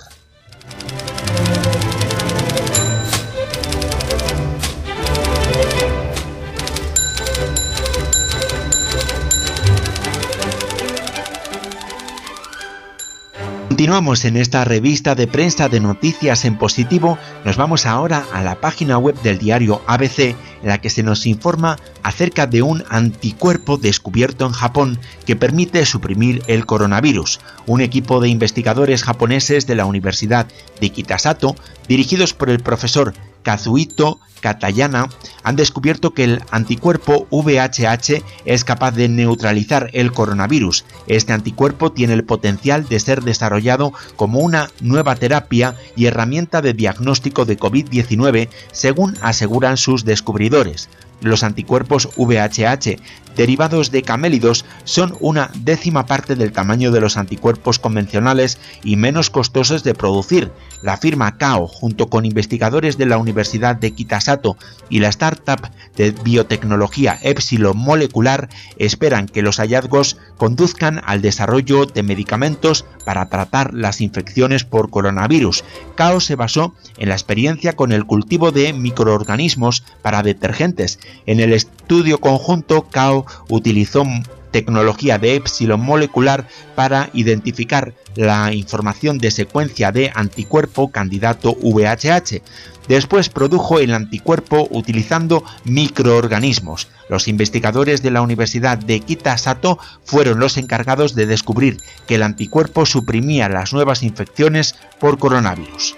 Continuamos 13.82 14.26
en 14.26 14.38
esta 14.38 14.64
revista 14.64 15.16
de 15.16 15.26
prensa 15.26 15.68
de 15.68 15.80
noticias 15.80 16.46
en 16.46 16.56
positivo. 16.60 17.18
Nos 17.44 17.58
vamos 17.58 17.88
ahora 17.88 18.24
a 18.32 18.44
la 18.44 18.62
página 18.62 19.00
web 19.00 19.20
del 19.24 19.40
diario 19.40 19.82
ABC, 19.88 20.20
en 20.20 20.36
la 20.62 20.80
que 20.80 20.92
se 20.92 21.02
nos 21.02 21.26
informa 21.26 21.78
acerca 22.04 22.46
de 22.46 22.62
un 22.62 22.84
anticuerpo 22.90 23.78
descubierto 23.78 24.46
en 24.46 24.52
Japón 24.52 25.00
que 25.26 25.36
permite 25.36 25.84
suprimir 25.88 26.44
el 26.46 26.68
coronavirus. 26.68 27.40
Un 27.66 27.82
equipo 27.82 28.22
de 28.22 28.30
investigadores 28.30 29.04
japoneses 29.04 29.66
de 29.66 29.74
la 29.74 29.86
Universidad 29.86 30.46
de 30.80 30.92
Kitasato, 30.92 31.56
dirigidos 31.88 32.36
por 32.36 32.52
el 32.52 32.60
profesor 32.60 33.16
Kazuito 33.44 34.20
Katayana 34.42 35.08
han 35.44 35.56
descubierto 35.56 36.14
que 36.14 36.26
el 36.26 36.42
anticuerpo 36.52 37.28
VHH 37.30 38.24
es 38.46 38.66
capaz 38.66 38.92
de 38.92 39.08
neutralizar 39.08 39.90
el 39.94 40.12
coronavirus. 40.12 40.84
Este 41.08 41.32
anticuerpo 41.32 41.92
tiene 41.92 42.14
el 42.14 42.26
potencial 42.26 42.88
de 42.88 43.00
ser 43.00 43.24
desarrollado 43.24 43.94
como 44.18 44.40
una 44.40 44.70
nueva 44.82 45.16
terapia 45.16 45.76
y 45.96 46.08
herramienta 46.08 46.62
de 46.62 46.74
diagnóstico 46.74 47.46
de 47.46 47.58
COVID-19, 47.58 48.50
según 48.72 49.18
aseguran 49.22 49.78
sus 49.78 50.04
descubridores. 50.04 50.90
Los 51.22 51.44
anticuerpos 51.44 52.10
VHH 52.18 53.00
derivados 53.36 53.92
de 53.92 54.02
camélidos 54.02 54.66
son 54.84 55.16
una 55.20 55.52
décima 55.56 56.06
parte 56.06 56.36
del 56.36 56.52
tamaño 56.52 56.92
de 56.92 57.02
los 57.02 57.18
anticuerpos 57.18 57.80
convencionales 57.80 58.58
y 58.84 58.96
menos 58.96 59.30
costosos 59.30 59.84
de 59.84 59.94
producir. 59.94 60.52
La 60.82 60.98
firma 60.98 61.38
Kao, 61.38 61.68
junto 61.68 62.08
con 62.08 62.26
investigadores 62.26 62.98
de 62.98 63.06
la 63.06 63.18
Universidad 63.18 63.76
de 63.76 63.92
Kitasato 63.92 64.58
y 64.90 65.00
la 65.00 65.10
startup 65.10 65.70
de 65.96 66.12
biotecnología 66.12 67.20
Epsilon 67.22 67.78
Molecular, 67.78 68.50
esperan 68.78 69.28
que 69.28 69.42
los 69.42 69.58
hallazgos 69.58 70.18
conduzcan 70.38 71.02
al 71.06 71.22
desarrollo 71.22 71.86
de 71.86 72.04
medicamentos 72.04 72.86
para 73.06 73.30
tratar 73.30 73.74
las 73.74 74.02
infecciones 74.02 74.64
por 74.64 74.90
coronavirus. 74.90 75.64
Kao 75.96 76.20
se 76.20 76.36
basó 76.36 76.74
en 76.98 77.10
la 77.10 77.16
experiencia 77.16 77.74
con 77.74 77.92
el 77.92 78.06
cultivo 78.06 78.52
de 78.52 78.74
microorganismos 78.74 79.84
para 80.02 80.24
detergentes. 80.24 81.00
En 81.26 81.40
el 81.40 81.54
estudio 81.54 82.20
conjunto, 82.20 82.88
Kao 82.90 83.21
utilizó 83.50 84.06
tecnología 84.52 85.18
de 85.18 85.36
Epsilon 85.36 85.82
molecular 85.82 86.48
para 86.76 87.10
identificar 87.14 87.94
la 88.16 88.54
información 88.54 89.18
de 89.18 89.32
secuencia 89.32 89.92
de 89.92 90.12
anticuerpo 90.14 90.92
candidato 90.92 91.56
VHH. 91.62 92.42
Después 92.88 93.30
produjo 93.30 93.80
el 93.80 93.94
anticuerpo 93.94 94.68
utilizando 94.70 95.46
microorganismos. 95.64 96.90
Los 97.10 97.28
investigadores 97.28 98.02
de 98.02 98.12
la 98.12 98.22
Universidad 98.22 98.78
de 98.78 99.00
Kitasato 99.00 99.80
fueron 100.04 100.40
los 100.40 100.58
encargados 100.58 101.16
de 101.16 101.26
descubrir 101.26 101.78
que 102.08 102.16
el 102.16 102.24
anticuerpo 102.24 102.86
suprimía 102.86 103.48
las 103.48 103.72
nuevas 103.72 104.04
infecciones 104.04 104.76
por 105.00 105.20
coronavirus. 105.20 105.96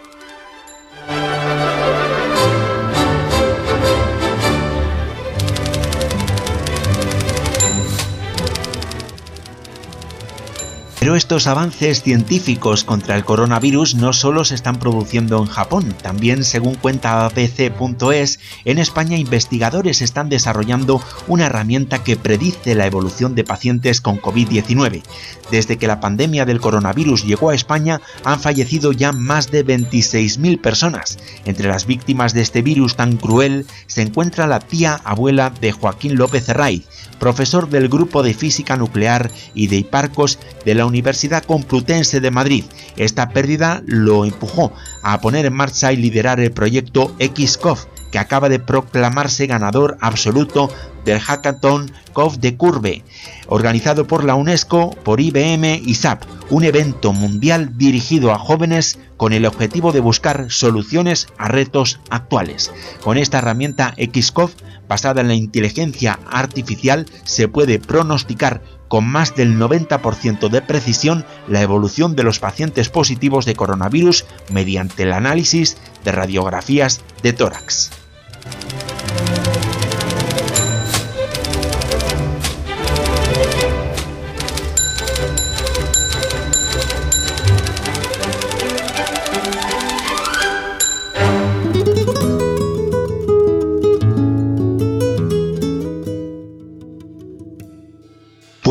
Pero 11.04 11.18
estos 11.18 11.48
avances 11.48 12.02
científicos 12.02 12.86
contra 12.86 13.18
el 13.18 13.26
coronavirus 13.26 13.96
no 13.96 14.14
solo 14.14 14.46
se 14.46 14.56
están 14.56 14.80
produciendo 14.80 15.38
en 15.38 15.48
Japón, 15.48 15.94
también 16.02 16.46
según 16.46 16.76
cuenta 16.76 17.26
ABC.es, 17.26 18.40
en 18.64 18.80
España 18.80 19.18
investigadores 19.18 20.02
están 20.02 20.30
desarrollando 20.30 21.02
una 21.28 21.48
herramienta 21.48 22.06
que 22.06 22.16
predice 22.16 22.74
la 22.74 22.86
evolución 22.86 23.36
de 23.36 23.44
pacientes 23.44 24.00
con 24.00 24.22
COVID-19. 24.22 25.04
Desde 25.52 25.78
que 25.78 25.88
la 25.88 26.00
pandemia 26.00 26.46
del 26.46 26.62
coronavirus 26.62 27.26
llegó 27.26 27.50
a 27.50 27.56
España 27.56 28.00
han 28.24 28.40
fallecido 28.40 28.94
ya 28.94 29.12
más 29.12 29.52
de 29.52 29.66
26.000 29.66 30.62
personas. 30.62 31.18
Entre 31.44 31.68
las 31.68 31.86
víctimas 31.86 32.34
de 32.34 32.44
este 32.44 32.62
virus 32.62 32.96
tan 32.96 33.18
cruel 33.18 33.66
se 33.88 34.04
encuentra 34.04 34.48
la 34.48 34.62
tía 34.62 35.02
abuela 35.04 35.50
de 35.50 35.74
Joaquín 35.74 36.16
López 36.16 36.48
Herraiz, 36.48 36.88
profesor 37.20 37.70
del 37.70 37.90
Grupo 37.90 38.24
de 38.24 38.34
Física 38.34 38.78
Nuclear 38.78 39.32
y 39.54 39.68
de 39.68 39.78
Hiparcos 39.78 40.40
de 40.66 40.76
la 40.76 40.86
Universidad 40.94 41.44
Complutense 41.44 42.20
de 42.20 42.30
Madrid. 42.30 42.66
Esta 42.98 43.30
pérdida 43.30 43.82
lo 43.88 44.26
empujó 44.26 44.72
a 45.02 45.20
poner 45.22 45.48
en 45.48 45.54
marcha 45.54 45.92
y 45.92 45.98
liderar 45.98 46.40
el 46.40 46.52
proyecto 46.52 47.16
XCOV, 47.20 47.80
que 48.12 48.20
acaba 48.20 48.48
de 48.48 48.60
proclamarse 48.60 49.48
ganador 49.48 49.98
absoluto 50.02 50.70
del 51.04 51.20
Hackathon 51.20 51.92
COV 52.14 52.38
de 52.38 52.56
Curve, 52.58 53.04
organizado 53.48 54.06
por 54.06 54.24
la 54.24 54.36
UNESCO, 54.36 54.92
por 55.04 55.20
IBM 55.20 55.82
y 55.84 55.96
SAP, 55.96 56.26
un 56.52 56.64
evento 56.64 57.12
mundial 57.12 57.76
dirigido 57.76 58.32
a 58.32 58.38
jóvenes 58.38 59.00
con 59.18 59.34
el 59.34 59.48
objetivo 59.48 59.94
de 59.94 60.00
buscar 60.00 60.52
soluciones 60.52 61.28
a 61.40 61.48
retos 61.48 62.00
actuales. 62.12 62.72
Con 63.04 63.18
esta 63.18 63.40
herramienta 63.40 63.96
XCOV, 63.98 64.52
basada 64.94 65.22
en 65.22 65.28
la 65.28 65.34
inteligencia 65.34 66.20
artificial, 66.30 67.08
se 67.24 67.48
puede 67.48 67.80
pronosticar 67.80 68.62
con 68.88 69.06
más 69.06 69.36
del 69.36 69.58
90% 69.58 70.50
de 70.50 70.62
precisión 70.62 71.26
la 71.48 71.64
evolución 71.64 72.16
de 72.16 72.22
los 72.22 72.38
pacientes 72.38 72.90
positivos 72.90 73.46
de 73.46 73.56
coronavirus 73.56 74.26
mediante 74.52 75.02
el 75.02 75.14
análisis 75.14 75.78
de 76.06 76.12
radiografías 76.12 77.02
de 77.24 77.34
tórax. 77.34 78.03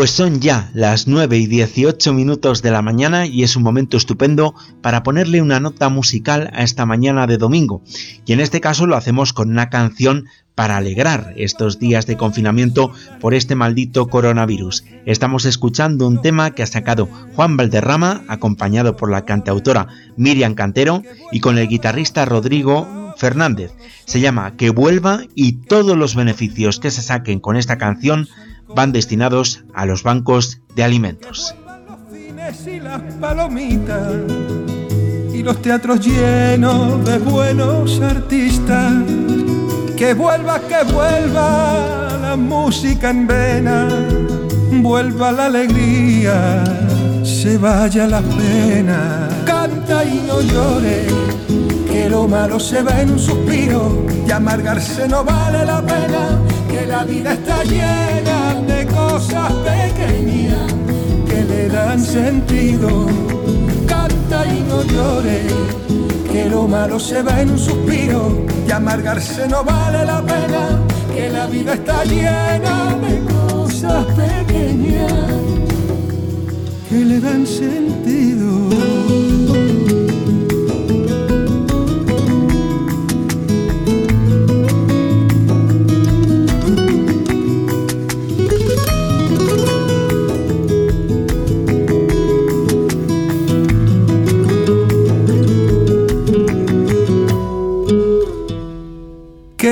Pues 0.02 0.10
son 0.10 0.40
ya 0.40 0.68
las 0.74 1.06
9 1.06 1.38
y 1.38 1.46
18 1.46 2.12
minutos 2.12 2.60
de 2.60 2.72
la 2.72 2.82
mañana 2.82 3.24
y 3.24 3.44
es 3.44 3.54
un 3.54 3.62
momento 3.62 3.96
estupendo 3.96 4.52
para 4.80 5.04
ponerle 5.04 5.40
una 5.40 5.60
nota 5.60 5.90
musical 5.90 6.50
a 6.54 6.64
esta 6.64 6.86
mañana 6.86 7.28
de 7.28 7.38
domingo. 7.38 7.84
Y 8.26 8.32
en 8.32 8.40
este 8.40 8.60
caso 8.60 8.86
lo 8.88 8.96
hacemos 8.96 9.32
con 9.32 9.50
una 9.50 9.70
canción 9.70 10.24
para 10.56 10.76
alegrar 10.76 11.34
estos 11.36 11.78
días 11.78 12.06
de 12.06 12.16
confinamiento 12.16 12.90
por 13.20 13.32
este 13.32 13.54
maldito 13.54 14.08
coronavirus. 14.08 14.82
Estamos 15.06 15.44
escuchando 15.44 16.08
un 16.08 16.20
tema 16.20 16.50
que 16.50 16.64
ha 16.64 16.66
sacado 16.66 17.08
Juan 17.36 17.56
Valderrama, 17.56 18.24
acompañado 18.26 18.96
por 18.96 19.08
la 19.08 19.24
cantautora 19.24 19.86
Miriam 20.16 20.54
Cantero 20.54 21.04
y 21.30 21.38
con 21.38 21.58
el 21.58 21.68
guitarrista 21.68 22.24
Rodrigo 22.24 23.14
Fernández. 23.18 23.70
Se 24.04 24.18
llama 24.18 24.56
Que 24.56 24.70
vuelva 24.70 25.20
y 25.36 25.52
todos 25.52 25.96
los 25.96 26.16
beneficios 26.16 26.80
que 26.80 26.90
se 26.90 27.02
saquen 27.02 27.38
con 27.38 27.56
esta 27.56 27.78
canción 27.78 28.26
van 28.74 28.92
destinados 28.92 29.64
a 29.74 29.86
los 29.86 30.02
bancos 30.02 30.60
de 30.74 30.84
alimentos. 30.84 31.54
Y 35.32 35.42
los 35.42 35.62
teatros 35.62 36.00
llenos 36.00 37.04
de 37.04 37.18
buenos 37.18 38.00
artistas. 38.00 38.92
Que 39.96 40.14
vuelva, 40.14 40.60
que 40.60 40.92
vuelva 40.92 42.18
la 42.20 42.36
música 42.36 43.10
en 43.10 43.26
vena, 43.26 43.88
vuelva 44.72 45.30
la 45.30 45.46
alegría, 45.46 46.64
se 47.22 47.56
vaya 47.56 48.06
la 48.08 48.20
pena. 48.20 49.28
Canta 49.46 50.04
y 50.04 50.24
no 50.26 50.40
llore, 50.40 51.06
que 51.88 52.08
lo 52.10 52.26
malo 52.26 52.58
se 52.58 52.82
va 52.82 53.00
en 53.00 53.12
un 53.12 53.18
suspiro 53.18 54.04
y 54.26 54.30
amargarse 54.30 55.06
no 55.06 55.22
vale 55.24 55.64
la 55.64 55.80
pena 55.82 56.40
que 56.72 56.86
la 56.86 57.04
vida 57.04 57.34
está 57.34 57.62
llena 57.64 58.54
de 58.66 58.86
cosas 58.86 59.52
pequeñas 59.70 60.72
que 61.28 61.44
le 61.44 61.68
dan 61.68 62.00
sentido. 62.00 63.06
Canta 63.86 64.46
y 64.46 64.60
no 64.70 64.82
llore, 64.82 65.42
que 66.32 66.46
lo 66.46 66.66
malo 66.66 66.98
se 66.98 67.22
va 67.22 67.42
en 67.42 67.50
un 67.50 67.58
suspiro 67.58 68.46
y 68.66 68.70
amargarse 68.70 69.46
no 69.48 69.62
vale 69.62 70.04
la 70.06 70.22
pena, 70.22 70.80
que 71.14 71.28
la 71.28 71.46
vida 71.46 71.74
está 71.74 72.04
llena 72.04 72.96
de 73.06 73.14
cosas 73.34 74.06
pequeñas 74.22 75.12
que 76.88 77.04
le 77.04 77.20
dan 77.20 77.46
sentido. 77.46 78.31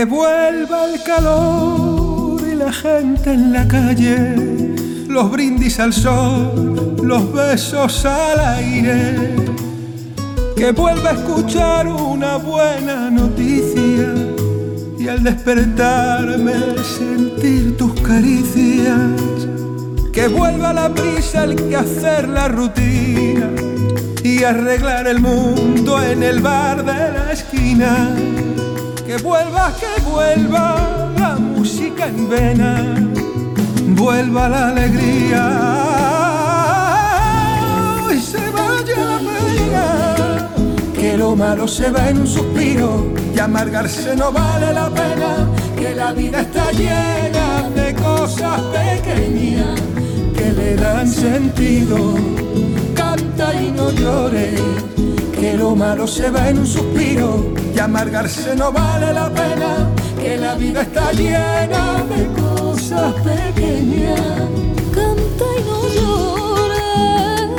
Que 0.00 0.06
vuelva 0.06 0.86
el 0.86 1.02
calor 1.02 2.40
y 2.50 2.54
la 2.54 2.72
gente 2.72 3.34
en 3.34 3.52
la 3.52 3.68
calle, 3.68 4.34
los 5.06 5.30
brindis 5.30 5.78
al 5.78 5.92
sol, 5.92 6.96
los 7.02 7.30
besos 7.34 8.06
al 8.06 8.40
aire. 8.40 9.36
Que 10.56 10.72
vuelva 10.72 11.10
a 11.10 11.12
escuchar 11.12 11.86
una 11.86 12.38
buena 12.38 13.10
noticia 13.10 14.14
y 14.98 15.06
al 15.06 15.22
despertarme 15.22 16.54
sentir 16.82 17.76
tus 17.76 17.92
caricias. 18.00 18.96
Que 20.14 20.28
vuelva 20.28 20.72
la 20.72 20.88
prisa 20.94 21.44
el 21.44 21.56
que 21.56 21.76
hacer 21.76 22.26
la 22.26 22.48
rutina 22.48 23.50
y 24.24 24.44
arreglar 24.44 25.06
el 25.08 25.20
mundo 25.20 26.02
en 26.02 26.22
el 26.22 26.40
bar 26.40 26.86
de 26.86 27.18
la 27.18 27.32
esquina. 27.32 28.16
Que 29.10 29.16
vuelva, 29.16 29.72
que 29.74 30.00
vuelva 30.08 31.10
la 31.18 31.34
música 31.34 32.06
en 32.06 32.28
vena, 32.28 32.94
vuelva 33.88 34.48
la 34.48 34.68
alegría 34.68 35.42
y 38.14 38.20
se 38.20 38.38
vaya 38.50 38.96
la 38.96 39.18
pena. 39.18 40.48
Que 40.94 41.16
lo 41.16 41.34
malo 41.34 41.66
se 41.66 41.90
va 41.90 42.08
en 42.08 42.18
un 42.18 42.26
suspiro 42.28 43.12
y 43.34 43.38
amargarse 43.40 44.14
no 44.14 44.30
vale 44.30 44.72
la 44.72 44.88
pena. 44.88 45.48
Que 45.76 45.92
la 45.92 46.12
vida 46.12 46.42
está 46.42 46.70
llena 46.70 47.68
de 47.74 47.92
cosas 47.96 48.60
pequeñas 48.60 49.80
que 50.36 50.52
le 50.52 50.76
dan 50.76 51.08
sentido 51.08 52.14
y 53.58 53.70
no 53.72 53.90
llores, 53.90 54.60
que 55.40 55.54
lo 55.54 55.74
malo 55.74 56.06
se 56.06 56.30
va 56.30 56.50
en 56.50 56.58
un 56.58 56.66
suspiro 56.66 57.54
y 57.74 57.78
amargarse 57.78 58.54
no 58.54 58.70
vale 58.70 59.10
la 59.14 59.30
pena, 59.30 59.88
que 60.20 60.36
la 60.36 60.54
vida 60.54 60.82
está 60.82 61.12
llena 61.12 62.04
de 62.14 62.26
cosas 62.42 63.14
pequeñas. 63.14 64.20
Canta 64.94 65.46
y 65.56 65.62
no 65.68 65.78
llores. 65.96 67.50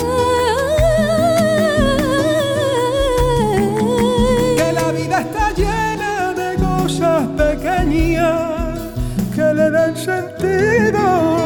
Que 4.57 4.73
la 4.73 4.91
vida 4.91 5.21
está 5.21 5.51
llena 5.55 6.33
de 6.35 6.55
cosas 6.57 7.27
pequeñas 7.29 8.79
que 9.33 9.53
le 9.55 9.71
dan 9.71 9.97
sentido. 9.97 11.40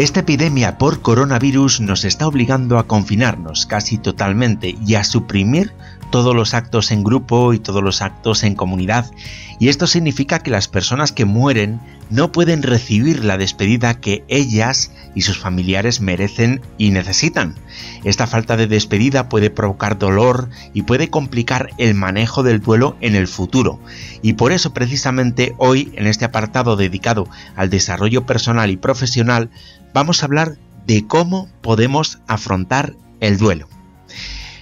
Esta 0.00 0.20
epidemia 0.20 0.78
por 0.78 1.02
coronavirus 1.02 1.82
nos 1.82 2.06
está 2.06 2.26
obligando 2.26 2.78
a 2.78 2.86
confinarnos 2.86 3.66
casi 3.66 3.98
totalmente 3.98 4.74
y 4.86 4.94
a 4.94 5.04
suprimir 5.04 5.74
todos 6.10 6.34
los 6.34 6.54
actos 6.54 6.90
en 6.90 7.04
grupo 7.04 7.52
y 7.52 7.58
todos 7.58 7.82
los 7.82 8.00
actos 8.00 8.42
en 8.42 8.54
comunidad. 8.54 9.10
Y 9.58 9.68
esto 9.68 9.86
significa 9.86 10.38
que 10.38 10.50
las 10.50 10.68
personas 10.68 11.12
que 11.12 11.26
mueren 11.26 11.80
no 12.08 12.32
pueden 12.32 12.62
recibir 12.62 13.24
la 13.24 13.36
despedida 13.36 14.00
que 14.00 14.24
ellas 14.28 14.90
y 15.14 15.20
sus 15.20 15.38
familiares 15.38 16.00
merecen 16.00 16.62
y 16.78 16.90
necesitan. 16.90 17.56
Esta 18.02 18.26
falta 18.26 18.56
de 18.56 18.66
despedida 18.66 19.28
puede 19.28 19.50
provocar 19.50 19.98
dolor 19.98 20.48
y 20.72 20.82
puede 20.82 21.10
complicar 21.10 21.70
el 21.76 21.94
manejo 21.94 22.42
del 22.42 22.60
duelo 22.60 22.96
en 23.02 23.14
el 23.14 23.28
futuro. 23.28 23.78
Y 24.22 24.32
por 24.32 24.52
eso 24.52 24.72
precisamente 24.72 25.54
hoy 25.58 25.92
en 25.94 26.06
este 26.06 26.24
apartado 26.24 26.76
dedicado 26.76 27.28
al 27.54 27.68
desarrollo 27.68 28.24
personal 28.24 28.70
y 28.70 28.78
profesional 28.78 29.50
vamos 29.92 30.22
a 30.22 30.26
hablar 30.26 30.56
de 30.86 31.06
cómo 31.06 31.48
podemos 31.60 32.20
afrontar 32.26 32.94
el 33.20 33.38
duelo. 33.38 33.68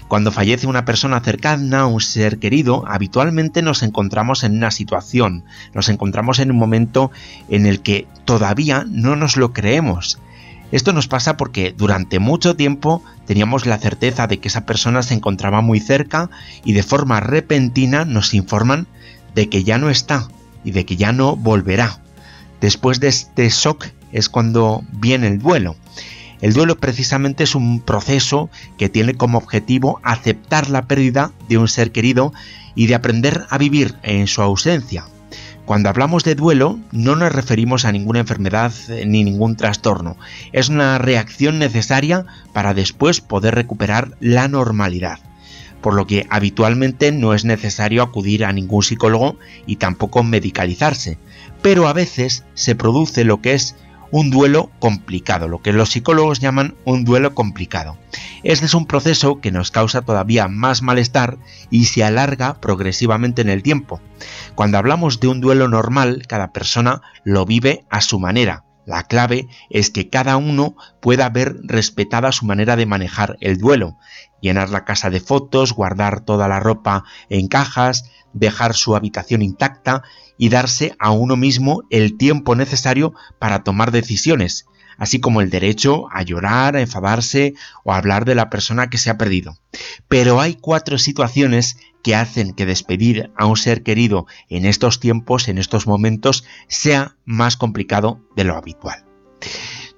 Cuando 0.09 0.33
fallece 0.33 0.67
una 0.67 0.87
persona 0.87 1.21
cercana, 1.21 1.87
un 1.87 2.01
ser 2.01 2.39
querido, 2.39 2.85
habitualmente 2.89 3.61
nos 3.61 3.83
encontramos 3.83 4.43
en 4.43 4.57
una 4.57 4.71
situación, 4.71 5.45
nos 5.75 5.91
encontramos 5.91 6.39
en 6.39 6.51
un 6.51 6.57
momento 6.57 7.11
en 7.51 7.67
el 7.67 7.83
que 7.83 8.07
todavía 8.25 8.87
no 8.89 9.17
nos 9.17 9.37
lo 9.37 9.53
creemos. 9.53 10.19
Esto 10.73 10.95
nos 10.95 11.09
pasa 11.09 11.37
porque 11.37 11.75
durante 11.77 12.19
mucho 12.19 12.57
tiempo 12.57 13.03
teníamos 13.27 13.67
la 13.67 13.79
certeza 13.79 14.27
de 14.27 14.39
que 14.39 14.49
esa 14.49 14.65
persona 14.67 15.03
se 15.03 15.15
encontraba 15.15 15.61
muy 15.61 15.79
cerca 15.79 16.31
y 16.65 16.73
de 16.73 16.83
forma 16.83 17.21
repentina 17.21 18.05
nos 18.07 18.33
informan 18.33 18.87
de 19.35 19.49
que 19.49 19.63
ya 19.63 19.79
no 19.79 19.91
está 19.91 20.29
y 20.65 20.71
de 20.71 20.87
que 20.87 20.97
ya 20.97 21.13
no 21.13 21.37
volverá. 21.37 22.01
Después 22.61 22.99
de 22.99 23.09
este 23.09 23.49
shock 23.51 23.87
es 24.13 24.29
cuando 24.29 24.83
viene 24.93 25.27
el 25.27 25.39
duelo. 25.39 25.77
El 26.41 26.53
duelo 26.53 26.79
precisamente 26.79 27.45
es 27.45 27.55
un 27.55 27.81
proceso 27.81 28.49
que 28.77 28.89
tiene 28.89 29.15
como 29.15 29.39
objetivo 29.39 30.01
aceptar 30.05 30.71
la 30.71 30.87
pérdida 30.87 31.33
de 31.49 31.59
un 31.59 31.69
ser 31.69 31.91
querido 31.91 32.33
y 32.75 32.87
de 32.87 32.95
aprender 32.95 33.47
a 33.51 33.59
vivir 33.59 33.97
en 34.03 34.29
su 34.29 34.41
ausencia. 34.43 35.05
Cuando 35.65 35.89
hablamos 35.91 36.25
de 36.25 36.35
duelo 36.35 36.79
no 36.93 37.17
nos 37.17 37.33
referimos 37.33 37.85
a 37.85 37.93
ninguna 37.93 38.21
enfermedad 38.21 38.73
ni 39.05 39.25
ningún 39.25 39.57
trastorno, 39.57 40.17
es 40.53 40.69
una 40.69 40.97
reacción 40.99 41.59
necesaria 41.59 42.25
para 42.53 42.73
después 42.73 43.21
poder 43.21 43.55
recuperar 43.55 44.17
la 44.21 44.49
normalidad 44.49 45.19
por 45.81 45.95
lo 45.95 46.07
que 46.07 46.27
habitualmente 46.31 47.13
no 47.13 47.35
es 47.35 47.45
necesario 47.45 48.03
acudir 48.03 48.45
a 48.45 48.53
ningún 48.53 48.83
psicólogo 48.83 49.37
y 49.67 49.77
tampoco 49.77 50.23
medicalizarse, 50.23 51.19
pero 51.63 51.87
a 51.89 51.93
veces 51.93 52.45
se 52.55 52.75
produce 52.75 53.25
lo 53.25 53.41
que 53.41 53.55
es 53.55 53.77
un 54.11 54.31
duelo 54.31 54.71
complicado, 54.79 55.49
lo 55.49 55.61
que 55.61 55.73
los 55.73 55.91
psicólogos 55.91 56.41
llaman 56.41 56.77
un 56.85 57.05
duelo 57.05 57.35
complicado. 57.35 57.99
Este 58.43 58.67
es 58.67 58.75
un 58.75 58.87
proceso 58.87 59.41
que 59.41 59.51
nos 59.51 59.71
causa 59.71 60.03
todavía 60.03 60.49
más 60.49 60.83
malestar 60.83 61.39
y 61.71 61.87
se 61.87 62.05
alarga 62.05 62.61
progresivamente 62.61 63.43
en 63.43 63.49
el 63.49 63.63
tiempo. 63.63 64.01
Cuando 64.55 64.79
hablamos 64.79 65.21
de 65.21 65.29
un 65.29 65.41
duelo 65.41 65.69
normal, 65.69 66.23
cada 66.27 66.53
persona 66.53 67.03
lo 67.25 67.45
vive 67.45 67.85
a 67.91 68.01
su 68.01 68.19
manera. 68.19 68.65
La 68.89 69.03
clave 69.03 69.49
es 69.69 69.91
que 69.91 70.09
cada 70.09 70.39
uno 70.39 70.75
pueda 71.03 71.29
ver 71.29 71.57
respetada 71.63 72.33
su 72.33 72.47
manera 72.47 72.75
de 72.75 72.87
manejar 72.87 73.37
el 73.41 73.59
duelo, 73.59 73.99
llenar 74.41 74.71
la 74.71 74.85
casa 74.85 75.11
de 75.11 75.21
fotos, 75.21 75.73
guardar 75.73 76.21
toda 76.21 76.49
la 76.49 76.61
ropa 76.61 77.05
en 77.29 77.49
cajas, 77.49 78.11
dejar 78.33 78.75
su 78.75 78.95
habitación 78.97 79.43
intacta 79.43 80.03
y 80.37 80.49
darse 80.49 80.95
a 80.99 81.11
uno 81.11 81.37
mismo 81.37 81.83
el 81.91 82.17
tiempo 82.17 82.55
necesario 82.55 83.15
para 83.39 83.65
tomar 83.65 83.91
decisiones, 83.91 84.67
así 84.97 85.21
como 85.21 85.41
el 85.41 85.51
derecho 85.51 86.07
a 86.13 86.23
llorar, 86.23 86.77
a 86.77 86.81
enfadarse 86.81 87.55
o 87.85 87.93
a 87.93 87.97
hablar 87.97 88.25
de 88.25 88.35
la 88.35 88.51
persona 88.51 88.91
que 88.91 88.99
se 88.99 89.11
ha 89.11 89.19
perdido. 89.19 89.59
Pero 90.09 90.41
hay 90.41 90.55
cuatro 90.55 90.99
situaciones 90.99 91.79
que 92.03 92.15
hacen 92.15 92.53
que 92.53 92.67
despedir 92.67 93.31
a 93.37 93.47
un 93.47 93.57
ser 93.57 93.83
querido 93.83 94.27
en 94.49 94.65
estos 94.67 95.01
tiempos, 95.01 95.49
en 95.49 95.59
estos 95.59 95.87
momentos, 95.87 96.45
sea 96.69 97.17
más 97.25 97.57
complicado 97.57 98.21
de 98.37 98.45
lo 98.45 98.57
habitual. 98.57 99.05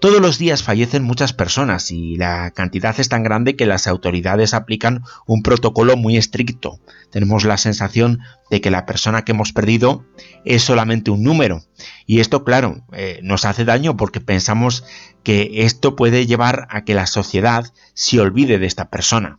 Todos 0.01 0.23
los 0.23 0.39
días 0.39 0.63
fallecen 0.63 1.03
muchas 1.03 1.35
personas 1.35 1.91
y 1.91 2.17
la 2.17 2.53
cantidad 2.53 2.99
es 2.99 3.11
tan 3.11 3.23
grande 3.23 3.55
que 3.55 3.67
las 3.67 3.87
autoridades 3.87 4.55
aplican 4.55 5.05
un 5.27 5.43
protocolo 5.43 5.95
muy 5.99 6.17
estricto. 6.17 6.81
Tenemos 7.11 7.45
la 7.45 7.59
sensación 7.59 8.21
de 8.51 8.63
que 8.63 8.71
la 8.71 8.87
persona 8.87 9.27
que 9.27 9.33
hemos 9.33 9.53
perdido 9.53 10.07
es 10.47 10.63
solamente 10.63 11.11
un 11.11 11.23
número. 11.23 11.65
Y 12.07 12.21
esto, 12.21 12.45
claro, 12.45 12.87
eh, 12.95 13.21
nos 13.23 13.45
hace 13.45 13.67
daño 13.67 13.99
porque 13.99 14.23
pensamos 14.23 14.85
que 15.23 15.51
esto 15.67 15.97
puede 15.97 16.27
llevar 16.27 16.67
a 16.71 16.83
que 16.85 16.95
la 16.95 17.07
sociedad 17.07 17.71
se 17.93 18.21
olvide 18.21 18.59
de 18.59 18.67
esta 18.67 18.89
persona. 18.89 19.39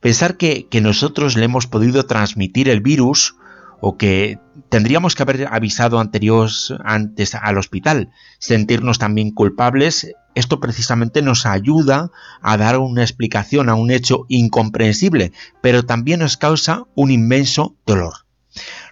Pensar 0.00 0.38
que, 0.38 0.68
que 0.68 0.80
nosotros 0.80 1.36
le 1.36 1.44
hemos 1.44 1.66
podido 1.66 2.06
transmitir 2.06 2.70
el 2.70 2.80
virus 2.80 3.36
o 3.84 3.98
que 3.98 4.38
tendríamos 4.68 5.16
que 5.16 5.24
haber 5.24 5.48
avisado 5.50 5.98
anteriores, 5.98 6.72
antes 6.84 7.34
al 7.34 7.58
hospital, 7.58 8.10
sentirnos 8.38 9.00
también 9.00 9.32
culpables, 9.32 10.14
esto 10.36 10.60
precisamente 10.60 11.20
nos 11.20 11.46
ayuda 11.46 12.12
a 12.40 12.56
dar 12.56 12.78
una 12.78 13.02
explicación 13.02 13.68
a 13.68 13.74
un 13.74 13.90
hecho 13.90 14.24
incomprensible, 14.28 15.32
pero 15.60 15.84
también 15.84 16.20
nos 16.20 16.36
causa 16.36 16.84
un 16.94 17.10
inmenso 17.10 17.74
dolor. 17.84 18.14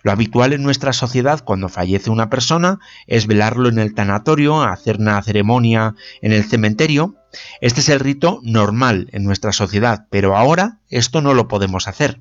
Lo 0.03 0.11
habitual 0.11 0.55
en 0.55 0.65
nuestra 0.65 0.93
sociedad 0.93 1.45
cuando 1.45 1.69
fallece 1.69 2.11
una 2.11 2.29
persona 2.29 2.81
es 3.07 3.29
velarlo 3.29 3.69
en 3.69 3.79
el 3.79 3.95
tanatorio, 3.95 4.63
hacer 4.63 4.97
una 4.97 5.23
ceremonia 5.23 5.95
en 6.21 6.33
el 6.33 6.43
cementerio. 6.43 7.15
Este 7.61 7.79
es 7.79 7.91
el 7.91 8.01
rito 8.01 8.41
normal 8.43 9.09
en 9.13 9.23
nuestra 9.23 9.53
sociedad, 9.53 10.07
pero 10.11 10.37
ahora 10.37 10.79
esto 10.89 11.21
no 11.21 11.33
lo 11.33 11.47
podemos 11.47 11.87
hacer. 11.87 12.19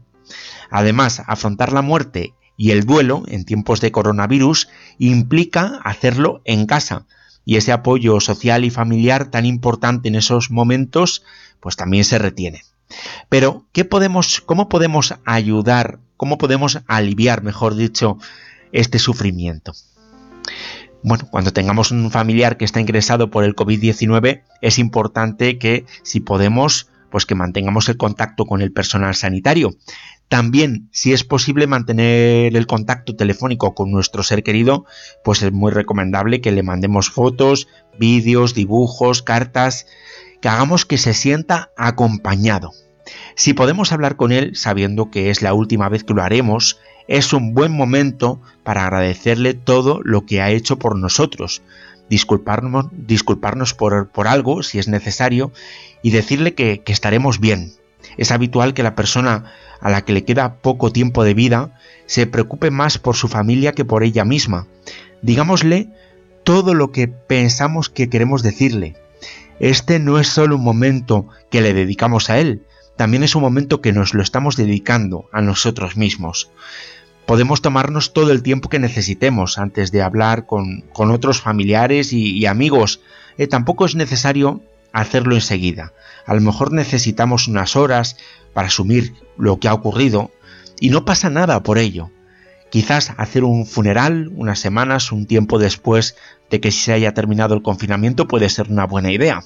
Además, 0.70 1.24
afrontar 1.26 1.74
la 1.74 1.82
muerte 1.82 2.36
y 2.60 2.72
el 2.72 2.84
duelo 2.84 3.24
en 3.28 3.46
tiempos 3.46 3.80
de 3.80 3.94
coronavirus 3.94 4.68
implica 4.98 5.80
hacerlo 5.86 6.42
en 6.44 6.66
casa. 6.66 7.06
Y 7.46 7.56
ese 7.56 7.72
apoyo 7.72 8.20
social 8.20 8.66
y 8.66 8.70
familiar 8.70 9.32
tan 9.32 9.46
importante 9.46 10.10
en 10.10 10.16
esos 10.16 10.52
momentos, 10.52 11.24
pues 11.62 11.78
también 11.78 12.04
se 12.04 12.20
retiene. 12.20 12.64
Pero, 13.30 13.66
¿qué 13.72 13.86
podemos, 13.86 14.42
¿cómo 14.42 14.68
podemos 14.68 15.16
ayudar, 15.24 16.00
cómo 16.18 16.38
podemos 16.38 16.82
aliviar, 16.88 17.44
mejor 17.44 17.76
dicho, 17.76 18.18
este 18.74 19.00
sufrimiento? 19.00 19.72
Bueno, 21.02 21.30
cuando 21.32 21.54
tengamos 21.54 21.92
un 21.92 22.12
familiar 22.12 22.58
que 22.58 22.66
está 22.66 22.82
ingresado 22.82 23.32
por 23.32 23.46
el 23.46 23.56
COVID-19, 23.56 24.44
es 24.62 24.80
importante 24.80 25.58
que, 25.58 25.86
si 26.04 26.20
podemos, 26.20 26.90
pues 27.10 27.26
que 27.26 27.36
mantengamos 27.36 27.88
el 27.88 27.96
contacto 27.96 28.46
con 28.46 28.62
el 28.62 28.74
personal 28.74 29.16
sanitario. 29.16 29.72
También, 30.30 30.90
si 30.92 31.12
es 31.12 31.24
posible 31.24 31.66
mantener 31.66 32.56
el 32.56 32.68
contacto 32.68 33.16
telefónico 33.16 33.74
con 33.74 33.92
nuestro 33.92 34.22
ser 34.22 34.44
querido, 34.44 34.86
pues 35.24 35.42
es 35.42 35.52
muy 35.52 35.72
recomendable 35.72 36.40
que 36.40 36.52
le 36.52 36.62
mandemos 36.62 37.10
fotos, 37.10 37.68
vídeos, 37.98 38.54
dibujos, 38.54 39.24
cartas, 39.24 39.88
que 40.40 40.48
hagamos 40.48 40.86
que 40.86 41.00
se 41.00 41.16
sienta 41.16 41.72
acompañado. 41.76 42.72
Si 43.34 43.56
podemos 43.56 43.92
hablar 43.92 44.18
con 44.18 44.32
él 44.32 44.56
sabiendo 44.56 45.10
que 45.10 45.32
es 45.32 45.42
la 45.42 45.56
última 45.56 45.90
vez 45.90 46.04
que 46.04 46.14
lo 46.14 46.22
haremos, 46.22 46.78
es 47.08 47.34
un 47.34 47.56
buen 47.56 47.72
momento 47.72 48.40
para 48.64 48.84
agradecerle 48.86 49.56
todo 49.56 50.00
lo 50.04 50.28
que 50.28 50.42
ha 50.42 50.52
hecho 50.52 50.78
por 50.78 50.96
nosotros, 50.96 51.64
disculparnos, 52.08 52.86
disculparnos 52.92 53.74
por, 53.74 54.28
algo 54.28 54.62
si 54.62 54.78
es 54.78 54.88
necesario 54.88 55.52
y 56.04 56.12
decirle 56.12 56.54
que, 56.54 56.84
que 56.84 56.94
estaremos 56.94 57.40
bien. 57.40 57.79
Es 58.18 58.32
habitual 58.32 58.74
que 58.74 58.84
la 58.84 58.96
persona 58.96 59.52
a 59.82 59.90
la 59.90 60.04
que 60.04 60.14
le 60.14 60.26
queda 60.26 60.56
poco 60.56 60.92
tiempo 60.92 61.24
de 61.24 61.34
vida 61.34 61.78
se 62.06 62.28
preocupe 62.28 62.72
más 62.72 62.98
por 62.98 63.16
su 63.16 63.28
familia 63.28 63.74
que 63.74 63.86
por 63.86 64.04
ella 64.04 64.26
misma. 64.26 64.68
Digámosle 65.22 65.90
todo 66.44 66.74
lo 66.74 66.92
que 66.92 67.08
pensamos 67.08 67.90
que 67.90 68.10
queremos 68.10 68.44
decirle. 68.44 68.96
Este 69.60 70.00
no 70.00 70.20
es 70.20 70.28
solo 70.28 70.56
un 70.56 70.64
momento 70.64 71.28
que 71.52 71.62
le 71.62 71.74
dedicamos 71.74 72.30
a 72.30 72.40
él, 72.40 72.64
también 73.00 73.24
es 73.24 73.34
un 73.34 73.42
momento 73.42 73.80
que 73.80 73.94
nos 73.94 74.14
lo 74.14 74.22
estamos 74.22 74.58
dedicando 74.58 75.30
a 75.32 75.42
nosotros 75.42 75.96
mismos. 75.96 76.52
Podemos 77.26 77.62
tomarnos 77.62 78.12
todo 78.12 78.34
el 78.34 78.44
tiempo 78.44 78.68
que 78.68 78.78
necesitemos 78.78 79.58
antes 79.58 79.94
de 79.94 80.02
hablar 80.02 80.46
con, 80.46 80.84
otros 80.94 81.40
familiares 81.40 82.12
y, 82.12 82.46
amigos. 82.46 83.00
Eh, 83.38 83.48
tampoco 83.48 83.86
es 83.86 83.96
necesario 83.96 84.62
hacerlo 84.92 85.36
enseguida. 85.36 85.94
A 86.30 86.36
lo 86.36 86.42
mejor 86.42 86.72
necesitamos 86.72 87.48
unas 87.48 87.76
horas 87.76 88.16
para 88.54 88.68
asumir 88.68 89.16
lo 89.36 89.60
que 89.60 89.68
ha 89.68 89.74
ocurrido 89.74 90.30
y 90.80 90.92
no 90.92 91.04
pasa 91.04 91.32
nada 91.32 91.64
por 91.64 91.80
ello. 91.80 92.12
Quizás 92.70 93.14
hacer 93.18 93.44
un 93.44 93.66
funeral 93.66 94.30
unas 94.36 94.60
semanas, 94.60 95.12
un 95.12 95.26
tiempo 95.26 95.58
después 95.58 96.16
de 96.52 96.62
que 96.62 96.70
se 96.70 96.94
haya 96.94 97.16
terminado 97.16 97.56
el 97.56 97.64
confinamiento 97.64 98.28
puede 98.28 98.48
ser 98.50 98.70
una 98.70 98.86
buena 98.86 99.12
idea. 99.12 99.42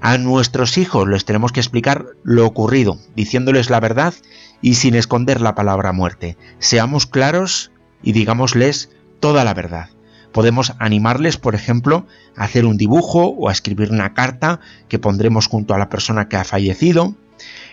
A 0.00 0.18
nuestros 0.18 0.76
hijos 0.76 1.06
les 1.06 1.24
tenemos 1.24 1.52
que 1.52 1.60
explicar 1.60 2.06
lo 2.24 2.46
ocurrido, 2.46 2.98
diciéndoles 3.14 3.70
la 3.70 3.78
verdad 3.78 4.12
y 4.60 4.74
sin 4.74 4.96
esconder 4.96 5.40
la 5.40 5.54
palabra 5.54 5.92
muerte. 5.92 6.36
Seamos 6.58 7.06
claros 7.06 7.70
y 8.02 8.10
digámosles 8.10 8.90
toda 9.20 9.44
la 9.44 9.54
verdad. 9.54 9.90
Podemos 10.32 10.72
animarles, 10.78 11.36
por 11.36 11.54
ejemplo, 11.54 12.06
a 12.36 12.44
hacer 12.44 12.64
un 12.64 12.78
dibujo 12.78 13.26
o 13.26 13.48
a 13.48 13.52
escribir 13.52 13.90
una 13.90 14.14
carta 14.14 14.60
que 14.88 14.98
pondremos 14.98 15.46
junto 15.46 15.74
a 15.74 15.78
la 15.78 15.88
persona 15.88 16.28
que 16.28 16.36
ha 16.36 16.44
fallecido. 16.44 17.14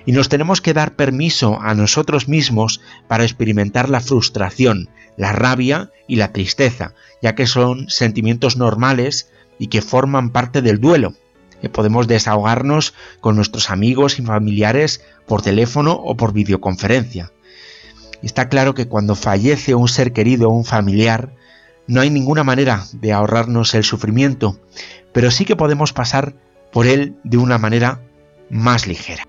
Y 0.06 0.12
nos 0.12 0.30
tenemos 0.30 0.62
que 0.62 0.74
dar 0.74 0.96
permiso 0.96 1.60
a 1.62 1.74
nosotros 1.76 2.28
mismos 2.28 2.82
para 3.08 3.24
experimentar 3.24 3.90
la 3.90 4.02
frustración, 4.02 4.90
la 5.16 5.32
rabia 5.32 5.92
y 6.08 6.16
la 6.16 6.32
tristeza, 6.32 6.94
ya 7.22 7.36
que 7.36 7.46
son 7.46 7.90
sentimientos 7.90 8.58
normales 8.58 9.30
y 9.58 9.68
que 9.68 9.82
forman 9.82 10.32
parte 10.32 10.62
del 10.62 10.80
duelo. 10.80 11.14
podemos 11.74 12.08
desahogarnos 12.08 12.94
con 13.20 13.36
nuestros 13.36 13.70
amigos 13.70 14.18
y 14.18 14.22
familiares 14.22 15.04
por 15.28 15.42
teléfono 15.42 15.92
o 15.92 16.16
por 16.16 16.32
videoconferencia. 16.32 17.32
Está 18.22 18.50
claro 18.50 18.74
que 18.74 18.88
cuando 18.88 19.16
fallece 19.16 19.76
un 19.76 19.88
ser 19.88 20.14
querido 20.14 20.50
o 20.50 20.54
un 20.54 20.66
familiar, 20.66 21.34
no 21.90 22.02
hay 22.02 22.12
ninguna 22.12 22.44
manera 22.44 22.86
de 22.94 23.12
ahorrarnos 23.12 23.74
el 23.74 23.84
sufrimiento, 23.84 24.60
pero 25.12 25.32
sí 25.32 25.44
que 25.44 25.56
podemos 25.56 25.92
pasar 25.92 26.36
por 26.72 26.86
él 26.86 27.16
de 27.24 27.38
una 27.38 27.58
manera 27.58 28.00
más 28.52 28.86
ligera. 28.86 29.29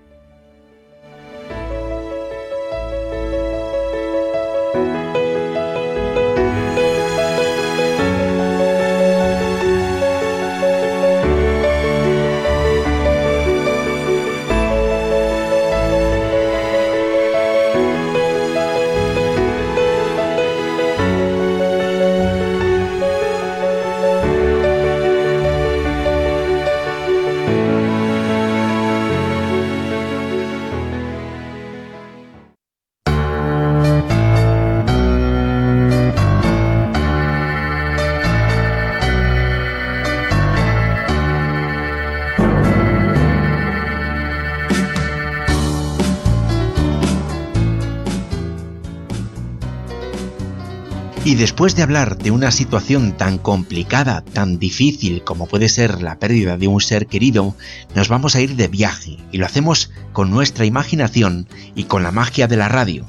Después 51.41 51.75
de 51.75 51.81
hablar 51.81 52.19
de 52.19 52.29
una 52.29 52.51
situación 52.51 53.13
tan 53.17 53.39
complicada, 53.39 54.21
tan 54.21 54.59
difícil 54.59 55.23
como 55.23 55.47
puede 55.47 55.69
ser 55.69 56.03
la 56.03 56.19
pérdida 56.19 56.55
de 56.55 56.67
un 56.67 56.79
ser 56.79 57.07
querido, 57.07 57.55
nos 57.95 58.09
vamos 58.09 58.35
a 58.35 58.41
ir 58.41 58.55
de 58.55 58.67
viaje 58.67 59.17
y 59.31 59.39
lo 59.39 59.47
hacemos 59.47 59.89
con 60.13 60.29
nuestra 60.29 60.65
imaginación 60.65 61.47
y 61.73 61.85
con 61.85 62.03
la 62.03 62.11
magia 62.11 62.47
de 62.47 62.57
la 62.57 62.69
radio. 62.69 63.07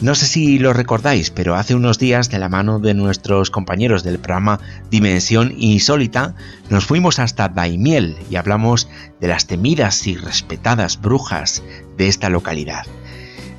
No 0.00 0.14
sé 0.14 0.24
si 0.24 0.58
lo 0.58 0.72
recordáis, 0.72 1.30
pero 1.30 1.54
hace 1.54 1.74
unos 1.74 1.98
días, 1.98 2.30
de 2.30 2.38
la 2.38 2.48
mano 2.48 2.78
de 2.78 2.94
nuestros 2.94 3.50
compañeros 3.50 4.02
del 4.02 4.18
programa 4.18 4.58
Dimensión 4.90 5.52
Insólita, 5.58 6.34
nos 6.70 6.86
fuimos 6.86 7.18
hasta 7.18 7.50
Daimiel 7.50 8.16
y 8.30 8.36
hablamos 8.36 8.88
de 9.20 9.28
las 9.28 9.46
temidas 9.46 10.06
y 10.06 10.16
respetadas 10.16 10.98
brujas 10.98 11.62
de 11.98 12.08
esta 12.08 12.30
localidad. 12.30 12.86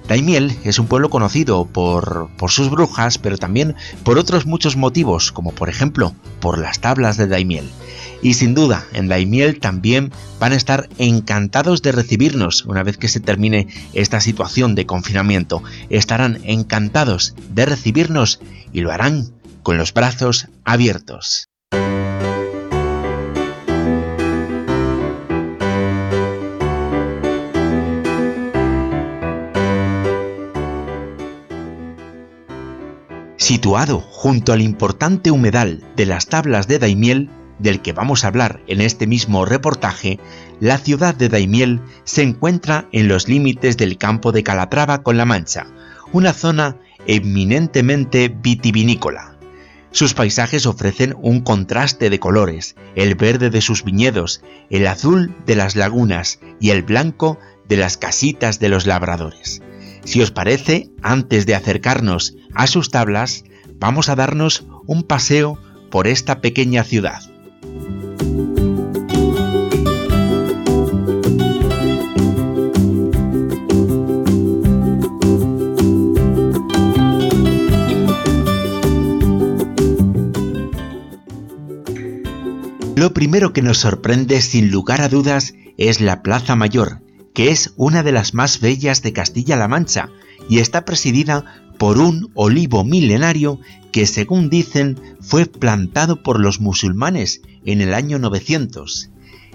Daimiel 0.07 0.57
es 0.63 0.79
un 0.79 0.87
pueblo 0.87 1.09
conocido 1.09 1.65
por, 1.65 2.29
sus 2.47 2.69
brujas, 2.69 3.17
pero 3.17 3.37
también 3.37 3.75
por 4.03 4.17
otros 4.17 4.45
muchos 4.45 4.77
motivos, 4.77 5.31
como 5.31 5.51
por 5.51 5.69
ejemplo 5.69 6.15
por 6.39 6.57
las 6.59 6.79
tablas 6.79 7.17
de 7.17 7.27
Daimiel. 7.27 7.69
Y 8.21 8.33
sin 8.33 8.55
duda, 8.55 8.85
en 8.93 9.09
Daimiel 9.09 9.59
también 9.59 10.11
van 10.39 10.53
a 10.53 10.55
estar 10.55 10.89
encantados 10.97 11.81
de 11.81 11.91
recibirnos 11.91 12.65
una 12.65 12.83
vez 12.83 12.97
que 12.97 13.09
se 13.09 13.19
termine 13.19 13.67
esta 13.93 14.21
situación 14.21 14.75
de 14.75 14.85
confinamiento. 14.85 15.61
Estarán 15.89 16.39
encantados 16.43 17.35
de 17.49 17.65
recibirnos 17.65 18.39
y 18.71 18.81
lo 18.81 18.91
harán 18.91 19.33
con 19.61 19.77
los 19.77 19.93
brazos 19.93 20.47
abiertos. 20.63 21.49
Situado 33.47 34.01
junto 34.01 34.51
al 34.51 34.61
importante 34.61 35.31
humedal 35.31 35.81
de 35.95 36.05
las 36.05 36.27
tablas 36.27 36.67
de 36.67 36.79
Daimiel, 36.79 37.29
del 37.59 37.81
que 37.81 37.93
vamos 37.93 38.25
a 38.25 38.27
hablar 38.27 38.61
en 38.67 38.81
este 38.81 39.07
mismo 39.07 39.45
reportaje, 39.45 40.19
la 40.59 40.77
ciudad 40.77 41.15
de 41.15 41.29
Daimiel 41.29 41.79
se 42.03 42.23
encuentra 42.23 42.89
en 42.91 43.07
los 43.07 43.29
límites 43.29 43.77
del 43.77 43.97
campo 43.97 44.33
de 44.33 44.43
Calatrava 44.43 45.01
con 45.01 45.15
La 45.15 45.23
Mancha, 45.23 45.65
una 46.11 46.33
zona 46.33 46.75
eminentemente 47.05 48.27
vitivinícola. 48.27 49.37
Sus 49.91 50.13
paisajes 50.13 50.65
ofrecen 50.65 51.15
un 51.21 51.39
contraste 51.39 52.09
de 52.09 52.19
colores, 52.19 52.75
el 52.95 53.15
verde 53.15 53.49
de 53.49 53.61
sus 53.61 53.85
viñedos, 53.85 54.41
el 54.69 54.85
azul 54.87 55.33
de 55.45 55.55
las 55.55 55.77
lagunas 55.77 56.41
y 56.59 56.71
el 56.71 56.83
blanco 56.83 57.39
de 57.65 57.77
las 57.77 57.95
casitas 57.95 58.59
de 58.59 58.67
los 58.67 58.85
labradores. 58.85 59.61
Si 60.03 60.21
os 60.21 60.31
parece, 60.31 60.89
antes 61.01 61.45
de 61.45 61.53
acercarnos 61.53 62.35
a 62.57 62.65
sus 62.65 62.89
tablas, 62.89 63.43
vamos 63.79 64.09
a 64.09 64.15
darnos 64.15 64.65
un 64.87 65.03
paseo 65.03 65.59
por 65.91 66.07
esta 66.07 66.41
pequeña 66.41 66.83
ciudad. 66.83 67.21
Lo 82.95 83.13
primero 83.13 83.53
que 83.53 83.61
nos 83.61 83.77
sorprende 83.77 84.41
sin 84.41 84.71
lugar 84.71 85.01
a 85.01 85.09
dudas 85.09 85.53
es 85.77 86.01
la 86.01 86.23
Plaza 86.23 86.55
Mayor, 86.55 87.01
que 87.35 87.51
es 87.51 87.73
una 87.75 88.01
de 88.01 88.11
las 88.11 88.33
más 88.33 88.59
bellas 88.59 89.03
de 89.03 89.13
Castilla-La 89.13 89.67
Mancha 89.67 90.09
y 90.49 90.57
está 90.57 90.85
presidida 90.85 91.61
por 91.77 91.99
un 91.99 92.31
olivo 92.33 92.83
milenario 92.83 93.59
que 93.91 94.05
según 94.05 94.49
dicen 94.49 94.99
fue 95.21 95.45
plantado 95.45 96.23
por 96.23 96.39
los 96.39 96.59
musulmanes 96.59 97.41
en 97.65 97.81
el 97.81 97.93
año 97.93 98.19
900. 98.19 99.09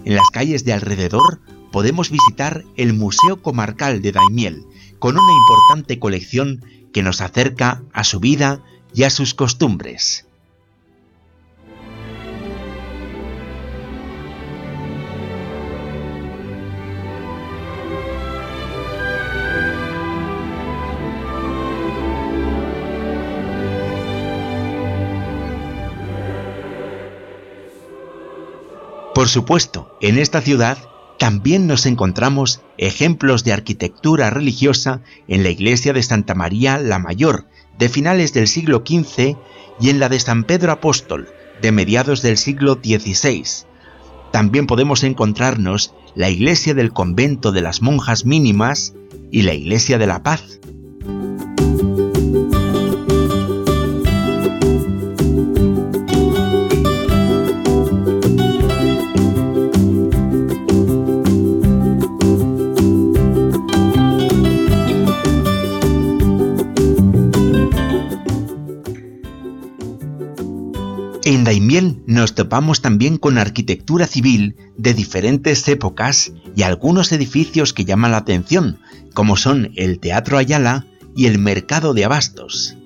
En 0.05 0.17
las 0.17 0.31
calles 0.31 0.65
de 0.65 0.73
alrededor 0.73 1.41
podemos 1.71 2.11
visitar 2.11 2.65
el 2.77 2.93
Museo 2.93 3.43
Comarcal 3.43 4.03
de 4.03 4.13
Daimiel, 4.13 4.65
con 4.99 5.17
una 5.17 5.33
importante 5.33 5.99
colección 5.99 6.65
que 6.93 7.03
nos 7.03 7.21
acerca 7.21 7.83
a 7.93 8.05
su 8.05 8.21
vida 8.21 8.63
y 8.95 9.05
a 9.05 9.11
sus 9.11 9.35
costumbres. 9.35 10.27
Por 29.15 29.29
supuesto, 29.29 29.97
en 30.01 30.19
esta 30.19 30.41
ciudad 30.41 30.79
también 31.19 31.67
nos 31.67 31.87
encontramos 31.87 32.63
ejemplos 32.79 33.45
de 33.45 33.53
arquitectura 33.53 34.31
religiosa 34.31 35.03
en 35.29 35.43
la 35.43 35.51
iglesia 35.51 35.93
de 35.93 36.03
Santa 36.03 36.35
María 36.35 36.79
la 36.79 36.99
Mayor, 36.99 37.47
de 37.79 37.89
finales 37.89 38.33
del 38.33 38.49
siglo 38.49 38.83
XV, 38.87 39.37
y 39.81 39.91
en 39.91 40.01
la 40.01 40.09
de 40.09 40.19
San 40.19 40.45
Pedro 40.45 40.73
Apóstol, 40.73 41.29
de 41.61 41.73
mediados 41.73 42.23
del 42.23 42.39
siglo 42.39 42.75
XVI. 42.75 43.67
También 44.33 44.67
podemos 44.67 45.05
encontrarnos 45.05 45.95
la 46.15 46.31
iglesia 46.31 46.75
del 46.75 46.93
convento 46.93 47.53
de 47.53 47.61
las 47.61 47.83
monjas 47.83 48.25
mínimas 48.25 48.95
y 49.31 49.43
la 49.43 49.55
iglesia 49.55 49.99
de 49.99 50.07
la 50.07 50.23
paz, 50.23 50.61
En 71.43 71.47
Daimiel 71.47 72.05
nos 72.07 72.37
topamos 72.37 72.83
también 72.83 73.19
con 73.19 73.37
arquitectura 73.37 74.07
civil 74.07 74.55
de 74.77 74.95
diferentes 74.95 75.67
épocas 75.67 76.31
y 76.55 76.63
algunos 76.63 77.11
edificios 77.11 77.73
que 77.73 77.85
llaman 77.85 78.13
la 78.13 78.19
atención, 78.19 78.79
como 79.13 79.37
son 79.37 79.73
el 79.75 79.99
Teatro 79.99 80.39
Ayala 80.39 80.87
y 81.17 81.27
el 81.27 81.41
Mercado 81.41 81.95
de 81.95 82.05
Abastos. 82.05 82.77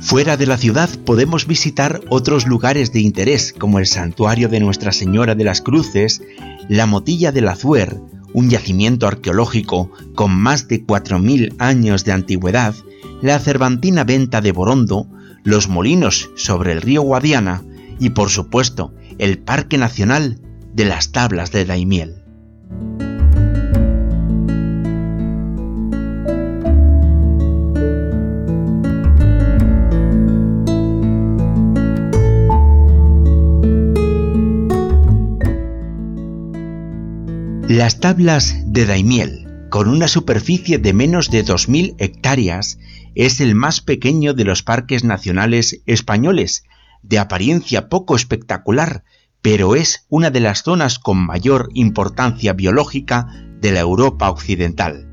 Fuera 0.00 0.36
de 0.36 0.46
la 0.46 0.56
ciudad 0.56 0.88
podemos 1.04 1.46
visitar 1.46 2.00
otros 2.08 2.46
lugares 2.46 2.92
de 2.92 3.00
interés 3.00 3.52
como 3.52 3.78
el 3.78 3.86
santuario 3.86 4.48
de 4.48 4.60
Nuestra 4.60 4.92
Señora 4.92 5.34
de 5.34 5.44
las 5.44 5.60
Cruces, 5.60 6.22
la 6.68 6.86
Motilla 6.86 7.32
del 7.32 7.48
Azuer, 7.48 8.00
un 8.32 8.48
yacimiento 8.48 9.08
arqueológico 9.08 9.90
con 10.14 10.30
más 10.30 10.68
de 10.68 10.86
4.000 10.86 11.56
años 11.58 12.04
de 12.04 12.12
antigüedad, 12.12 12.74
la 13.22 13.38
Cervantina 13.40 14.04
Venta 14.04 14.40
de 14.40 14.52
Borondo, 14.52 15.08
los 15.42 15.68
molinos 15.68 16.30
sobre 16.36 16.72
el 16.72 16.80
río 16.80 17.02
Guadiana 17.02 17.64
y 17.98 18.10
por 18.10 18.30
supuesto 18.30 18.94
el 19.18 19.38
Parque 19.38 19.78
Nacional 19.78 20.40
de 20.74 20.84
las 20.84 21.10
Tablas 21.10 21.50
de 21.50 21.64
Daimiel. 21.64 22.27
Las 37.68 38.00
tablas 38.00 38.56
de 38.64 38.86
Daimiel, 38.86 39.46
con 39.68 39.90
una 39.90 40.08
superficie 40.08 40.78
de 40.78 40.94
menos 40.94 41.30
de 41.30 41.44
2.000 41.44 41.96
hectáreas, 41.98 42.78
es 43.14 43.42
el 43.42 43.54
más 43.54 43.82
pequeño 43.82 44.32
de 44.32 44.44
los 44.44 44.62
parques 44.62 45.04
nacionales 45.04 45.82
españoles, 45.84 46.64
de 47.02 47.18
apariencia 47.18 47.90
poco 47.90 48.16
espectacular, 48.16 49.04
pero 49.42 49.76
es 49.76 50.06
una 50.08 50.30
de 50.30 50.40
las 50.40 50.62
zonas 50.62 50.98
con 50.98 51.18
mayor 51.18 51.68
importancia 51.74 52.54
biológica 52.54 53.26
de 53.60 53.72
la 53.72 53.80
Europa 53.80 54.30
occidental. 54.30 55.06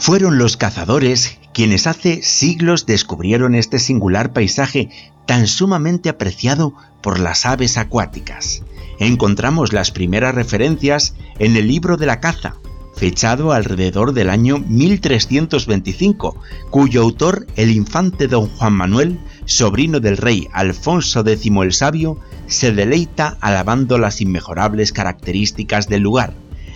Fueron 0.00 0.38
los 0.38 0.56
cazadores 0.56 1.38
quienes 1.52 1.86
hace 1.86 2.22
siglos 2.22 2.86
descubrieron 2.86 3.54
este 3.54 3.78
singular 3.78 4.32
paisaje 4.32 4.88
tan 5.26 5.46
sumamente 5.46 6.08
apreciado 6.08 6.72
por 7.02 7.20
las 7.20 7.44
aves 7.44 7.76
acuáticas. 7.76 8.62
Encontramos 8.98 9.74
las 9.74 9.90
primeras 9.90 10.34
referencias 10.34 11.14
en 11.38 11.54
el 11.54 11.68
libro 11.68 11.98
de 11.98 12.06
la 12.06 12.18
caza, 12.18 12.56
fechado 12.96 13.52
alrededor 13.52 14.14
del 14.14 14.30
año 14.30 14.56
1325, 14.66 16.34
cuyo 16.70 17.02
autor, 17.02 17.46
el 17.56 17.70
infante 17.70 18.26
don 18.26 18.48
Juan 18.48 18.72
Manuel, 18.72 19.20
sobrino 19.44 20.00
del 20.00 20.16
rey 20.16 20.48
Alfonso 20.54 21.20
X 21.20 21.44
el 21.62 21.72
Sabio, 21.74 22.18
se 22.46 22.72
deleita 22.72 23.36
alabando 23.42 23.98
las 23.98 24.22
inmejorables 24.22 24.94
características 24.94 25.88
del 25.88 26.00
lugar 26.00 26.32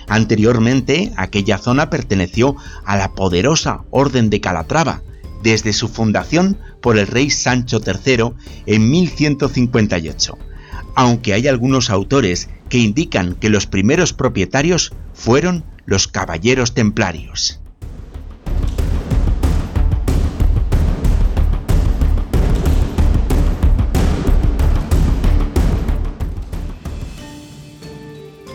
Anteriormente, 0.09 1.13
aquella 1.17 1.59
zona 1.59 1.91
perteneció 1.91 2.57
a 2.85 2.97
la 2.97 3.15
poderosa 3.15 3.85
Orden 3.91 4.31
de 4.31 4.41
Calatrava, 4.41 5.03
desde 5.43 5.73
su 5.73 5.89
fundación 5.89 6.59
por 6.81 6.99
el 6.99 7.07
rey 7.07 7.31
Sancho 7.31 7.81
III 7.85 8.33
en 8.67 8.91
1158, 8.91 10.39
aunque 10.95 11.35
hay 11.35 11.49
algunos 11.49 11.91
autores 11.91 12.49
que 12.69 12.79
indican 12.79 13.35
que 13.35 13.51
los 13.51 13.67
primeros 13.67 14.13
propietarios 14.13 14.93
fueron 15.13 15.65
los 15.85 16.09
caballeros 16.09 16.73
templarios. 16.75 17.61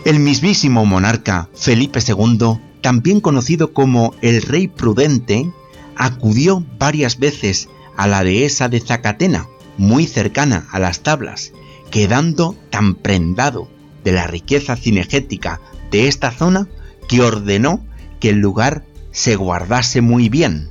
El 0.04 0.18
mismísimo 0.18 0.86
monarca 0.86 1.50
Felipe 1.54 2.00
II, 2.00 2.58
también 2.80 3.20
conocido 3.20 3.74
como 3.74 4.14
el 4.22 4.40
Rey 4.40 4.66
Prudente, 4.66 5.52
acudió 5.94 6.64
varias 6.78 7.18
veces 7.18 7.68
a 7.98 8.06
la 8.06 8.24
dehesa 8.24 8.70
de 8.70 8.80
Zacatena, 8.80 9.46
muy 9.76 10.06
cercana 10.06 10.66
a 10.72 10.78
las 10.78 11.00
tablas, 11.00 11.52
quedando 11.90 12.56
tan 12.70 12.94
prendado 12.94 13.68
de 14.02 14.12
la 14.12 14.26
riqueza 14.26 14.74
cinegética 14.74 15.60
de 15.90 16.08
esta 16.08 16.30
zona 16.30 16.66
que 17.06 17.20
ordenó 17.20 17.84
que 18.20 18.30
el 18.30 18.38
lugar 18.38 18.86
se 19.12 19.36
guardase 19.36 20.00
muy 20.00 20.30
bien. 20.30 20.70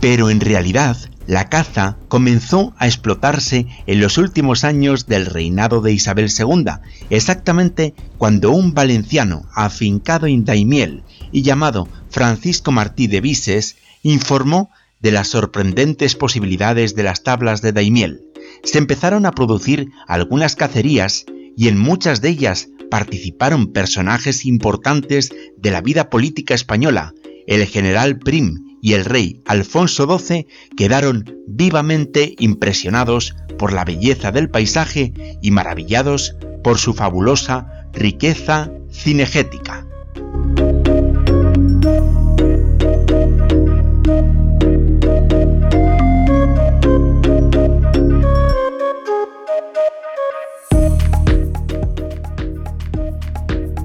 Pero 0.00 0.30
en 0.30 0.40
realidad, 0.40 0.96
la 1.26 1.48
caza 1.48 1.98
comenzó 2.08 2.74
a 2.78 2.86
explotarse 2.86 3.66
en 3.86 4.00
los 4.00 4.16
últimos 4.16 4.64
años 4.64 5.06
del 5.06 5.26
reinado 5.26 5.80
de 5.80 5.92
Isabel 5.92 6.30
II, 6.36 6.64
exactamente 7.10 7.94
cuando 8.16 8.50
un 8.50 8.74
valenciano 8.74 9.42
afincado 9.54 10.26
en 10.26 10.44
Daimiel 10.44 11.02
y 11.32 11.42
llamado 11.42 11.88
Francisco 12.10 12.72
Martí 12.72 13.08
de 13.08 13.20
Vises 13.20 13.76
informó 14.02 14.70
de 15.00 15.12
las 15.12 15.28
sorprendentes 15.28 16.14
posibilidades 16.14 16.94
de 16.94 17.02
las 17.02 17.22
tablas 17.22 17.60
de 17.60 17.72
Daimiel, 17.72 18.22
se 18.62 18.78
empezaron 18.78 19.26
a 19.26 19.32
producir 19.32 19.90
algunas 20.06 20.56
cacerías 20.56 21.26
y 21.56 21.68
en 21.68 21.78
muchas 21.78 22.20
de 22.20 22.30
ellas 22.30 22.68
participaron 22.90 23.72
personajes 23.72 24.46
importantes 24.46 25.30
de 25.56 25.70
la 25.70 25.80
vida 25.80 26.10
política 26.10 26.54
española. 26.54 27.12
El 27.46 27.66
general 27.66 28.18
Prim 28.18 28.67
y 28.80 28.94
el 28.94 29.04
rey 29.04 29.40
Alfonso 29.46 30.18
XII 30.18 30.46
quedaron 30.76 31.24
vivamente 31.46 32.34
impresionados 32.38 33.34
por 33.58 33.72
la 33.72 33.84
belleza 33.84 34.32
del 34.32 34.50
paisaje 34.50 35.12
y 35.42 35.50
maravillados 35.50 36.36
por 36.62 36.78
su 36.78 36.94
fabulosa 36.94 37.88
riqueza 37.92 38.70
cinegética. 38.90 39.86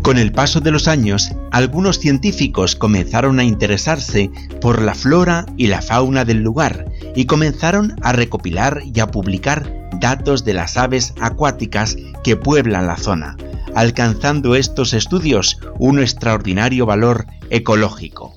Con 0.04 0.18
el 0.18 0.34
paso 0.34 0.60
de 0.60 0.70
los 0.70 0.90
años, 0.90 1.32
algunos 1.52 1.98
científicos 1.98 2.76
comenzaron 2.76 3.40
a 3.40 3.46
interesarse 3.46 4.30
por 4.60 4.82
la 4.82 4.96
flora 4.96 5.46
y 5.56 5.68
la 5.68 5.82
fauna 5.82 6.26
del 6.26 6.44
lugar 6.44 6.92
y 7.16 7.24
comenzaron 7.24 7.96
a 8.02 8.12
recopilar 8.12 8.82
y 8.94 9.00
a 9.00 9.08
publicar 9.08 9.90
datos 10.02 10.44
de 10.44 10.56
las 10.56 10.76
aves 10.76 11.14
acuáticas 11.22 11.96
que 12.22 12.36
pueblan 12.36 12.86
la 12.86 12.98
zona, 12.98 13.38
alcanzando 13.76 14.56
estos 14.56 14.94
estudios 14.94 15.58
un 15.80 16.02
extraordinario 16.02 16.86
valor 16.86 17.26
ecológico. 17.50 18.36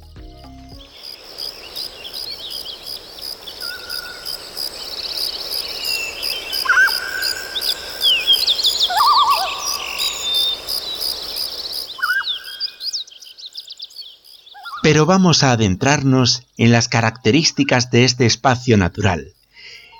Pero 14.97 15.05
vamos 15.05 15.43
a 15.43 15.53
adentrarnos 15.53 16.47
en 16.57 16.73
las 16.73 16.89
características 16.89 17.91
de 17.91 18.07
este 18.07 18.25
espacio 18.25 18.79
natural. 18.79 19.35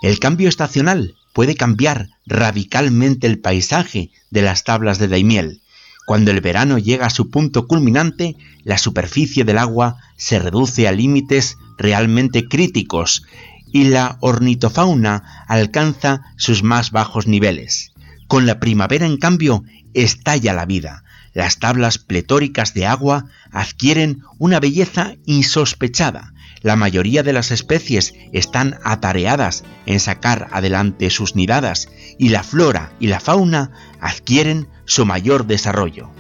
El 0.01 0.19
cambio 0.19 0.49
estacional 0.49 1.17
puede 1.35 1.55
cambiar 1.55 2.09
radicalmente 2.25 3.27
el 3.27 3.39
paisaje 3.39 4.11
de 4.31 4.41
las 4.41 4.65
tablas 4.65 4.99
de 4.99 5.09
Daimiel. 5.09 5.61
Cuando 6.07 6.31
el 6.31 6.41
verano 6.41 6.79
llega 6.79 7.05
a 7.05 7.11
su 7.11 7.29
punto 7.29 7.67
culminante, 7.67 8.37
la 8.65 8.79
superficie 8.79 9.45
del 9.45 9.59
agua 9.59 9.99
se 10.17 10.39
reduce 10.39 10.89
a 10.89 10.93
límites 10.93 11.59
realmente 11.77 12.49
críticos 12.49 13.23
y 13.71 13.85
la 13.85 14.17
ornitofauna 14.21 15.45
alcanza 15.47 16.23
sus 16.39 16.63
más 16.63 16.91
bajos 16.91 17.27
niveles. 17.27 17.93
Con 18.29 18.47
la 18.47 18.61
primavera, 18.61 19.05
en 19.05 19.19
cambio, 19.19 19.63
estalla 19.93 20.55
la 20.55 20.65
vida 20.65 21.05
las 21.37 21.59
tablas 21.59 21.99
pletóricas 21.99 22.73
de 22.73 22.87
agua 22.87 23.27
adquieren 23.53 24.23
una 24.39 24.59
belleza 24.59 25.17
insospechada. 25.27 26.33
La 26.63 26.77
mayoría 26.77 27.23
de 27.23 27.35
las 27.35 27.51
especies 27.51 28.15
están 28.33 28.79
atareadas 28.85 29.63
en 29.85 30.01
sacar 30.01 30.49
adelante 30.53 31.11
sus 31.11 31.37
nidadas 31.37 31.91
y 32.19 32.31
la 32.31 32.43
flora 32.43 32.91
y 33.01 33.09
la 33.09 33.21
fauna 33.21 33.71
adquieren 34.01 34.69
su 34.87 35.05
mayor 35.05 35.47
desarrollo. 35.47 36.11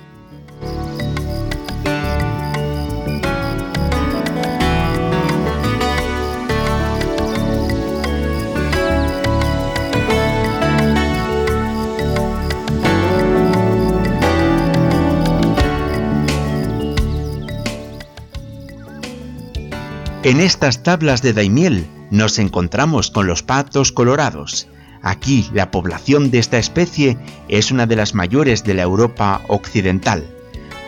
En 20.27 20.41
estas 20.41 20.83
tablas 20.83 21.23
de 21.23 21.33
Daimiel 21.33 21.87
nos 22.11 22.41
encontramos 22.41 23.13
con 23.13 23.29
los 23.29 23.45
patos 23.45 23.93
colorados. 23.93 24.67
Aquí 25.01 25.49
la 25.55 25.71
población 25.71 26.33
de 26.33 26.41
esta 26.41 26.59
especie 26.59 27.17
es 27.47 27.71
una 27.71 27.87
de 27.87 27.95
las 27.95 28.13
mayores 28.13 28.65
de 28.65 28.75
la 28.75 28.83
Europa 28.83 29.43
occidental. 29.47 30.27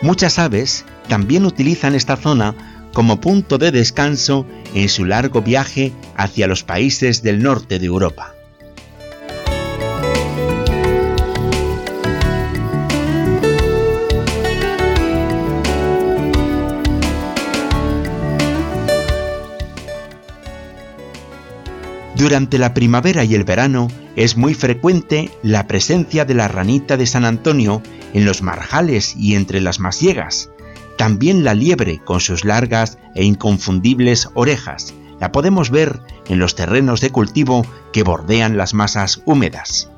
Muchas 0.01 0.39
aves 0.39 0.83
también 1.07 1.45
utilizan 1.45 1.95
esta 1.95 2.17
zona 2.17 2.53
como 2.91 3.21
punto 3.21 3.57
de 3.57 3.71
descanso 3.71 4.45
en 4.73 4.89
su 4.89 5.05
largo 5.05 5.41
viaje 5.41 5.93
hacia 6.17 6.45
los 6.47 6.65
países 6.65 7.23
del 7.23 7.41
norte 7.41 7.79
de 7.79 7.85
Europa. 7.85 8.35
Durante 22.19 22.57
la 22.57 22.73
primavera 22.73 23.23
y 23.23 23.33
el 23.33 23.45
verano 23.45 23.87
es 24.17 24.35
muy 24.35 24.53
frecuente 24.53 25.31
la 25.41 25.67
presencia 25.67 26.25
de 26.25 26.33
la 26.33 26.49
ranita 26.49 26.97
de 26.97 27.05
San 27.05 27.23
Antonio 27.23 27.81
en 28.13 28.25
los 28.25 28.41
marjales 28.41 29.15
y 29.15 29.35
entre 29.35 29.61
las 29.61 29.79
masiegas. 29.79 30.49
También 30.97 31.45
la 31.45 31.53
liebre 31.53 32.01
con 32.03 32.19
sus 32.19 32.43
largas 32.43 32.97
e 33.15 33.23
inconfundibles 33.23 34.27
orejas. 34.33 34.93
La 35.21 35.31
podemos 35.31 35.69
ver 35.69 36.01
en 36.27 36.39
los 36.39 36.55
terrenos 36.55 36.99
de 36.99 37.09
cultivo 37.09 37.65
que 37.93 38.03
bordean 38.03 38.57
las 38.57 38.73
masas 38.73 39.21
húmedas. 39.23 39.89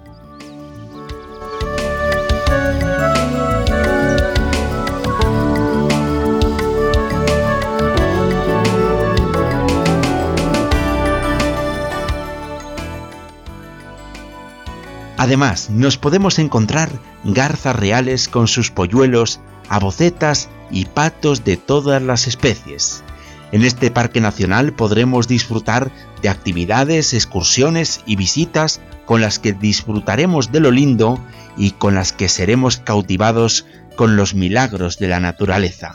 Además, 15.21 15.69
nos 15.69 15.99
podemos 15.99 16.39
encontrar 16.39 16.89
garzas 17.23 17.75
reales 17.75 18.27
con 18.27 18.47
sus 18.47 18.71
polluelos, 18.71 19.39
abocetas 19.69 20.49
y 20.71 20.85
patos 20.85 21.43
de 21.43 21.57
todas 21.57 22.01
las 22.01 22.25
especies. 22.25 23.03
En 23.51 23.63
este 23.63 23.91
parque 23.91 24.19
nacional 24.19 24.73
podremos 24.73 25.27
disfrutar 25.27 25.91
de 26.23 26.29
actividades, 26.29 27.13
excursiones 27.13 28.01
y 28.07 28.15
visitas 28.15 28.81
con 29.05 29.21
las 29.21 29.37
que 29.37 29.53
disfrutaremos 29.53 30.51
de 30.51 30.59
lo 30.59 30.71
lindo 30.71 31.23
y 31.55 31.73
con 31.73 31.93
las 31.93 32.13
que 32.13 32.27
seremos 32.27 32.77
cautivados 32.77 33.67
con 33.95 34.15
los 34.15 34.33
milagros 34.33 34.97
de 34.97 35.07
la 35.07 35.19
naturaleza. 35.19 35.93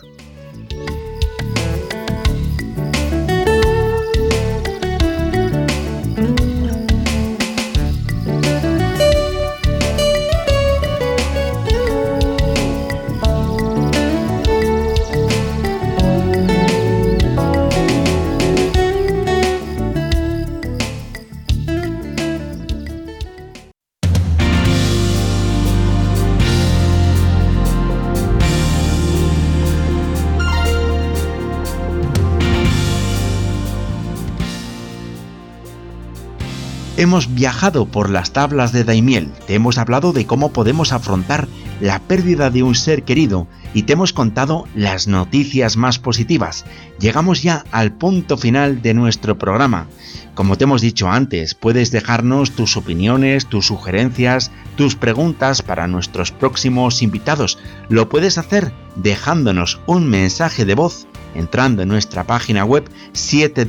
Hemos 36.98 37.34
viajado 37.34 37.84
por 37.84 38.08
las 38.08 38.32
tablas 38.32 38.72
de 38.72 38.82
Daimiel, 38.82 39.30
te 39.46 39.54
hemos 39.54 39.76
hablado 39.76 40.14
de 40.14 40.24
cómo 40.26 40.54
podemos 40.54 40.94
afrontar 40.94 41.46
la 41.78 41.98
pérdida 41.98 42.48
de 42.48 42.62
un 42.62 42.74
ser 42.74 43.02
querido 43.02 43.46
y 43.74 43.82
te 43.82 43.92
hemos 43.92 44.14
contado 44.14 44.64
las 44.74 45.06
noticias 45.06 45.76
más 45.76 45.98
positivas. 45.98 46.64
Llegamos 46.98 47.42
ya 47.42 47.66
al 47.70 47.92
punto 47.92 48.38
final 48.38 48.80
de 48.80 48.94
nuestro 48.94 49.36
programa. 49.36 49.88
Como 50.34 50.56
te 50.56 50.64
hemos 50.64 50.80
dicho 50.80 51.10
antes, 51.10 51.54
puedes 51.54 51.90
dejarnos 51.90 52.52
tus 52.52 52.78
opiniones, 52.78 53.44
tus 53.44 53.66
sugerencias, 53.66 54.50
tus 54.76 54.96
preguntas 54.96 55.60
para 55.60 55.86
nuestros 55.88 56.32
próximos 56.32 57.02
invitados. 57.02 57.58
Lo 57.90 58.08
puedes 58.08 58.38
hacer 58.38 58.72
dejándonos 58.94 59.80
un 59.86 60.08
mensaje 60.08 60.64
de 60.64 60.74
voz 60.74 61.06
entrando 61.34 61.82
en 61.82 61.88
nuestra 61.88 62.24
página 62.24 62.64
web 62.64 62.88
7 63.12 63.66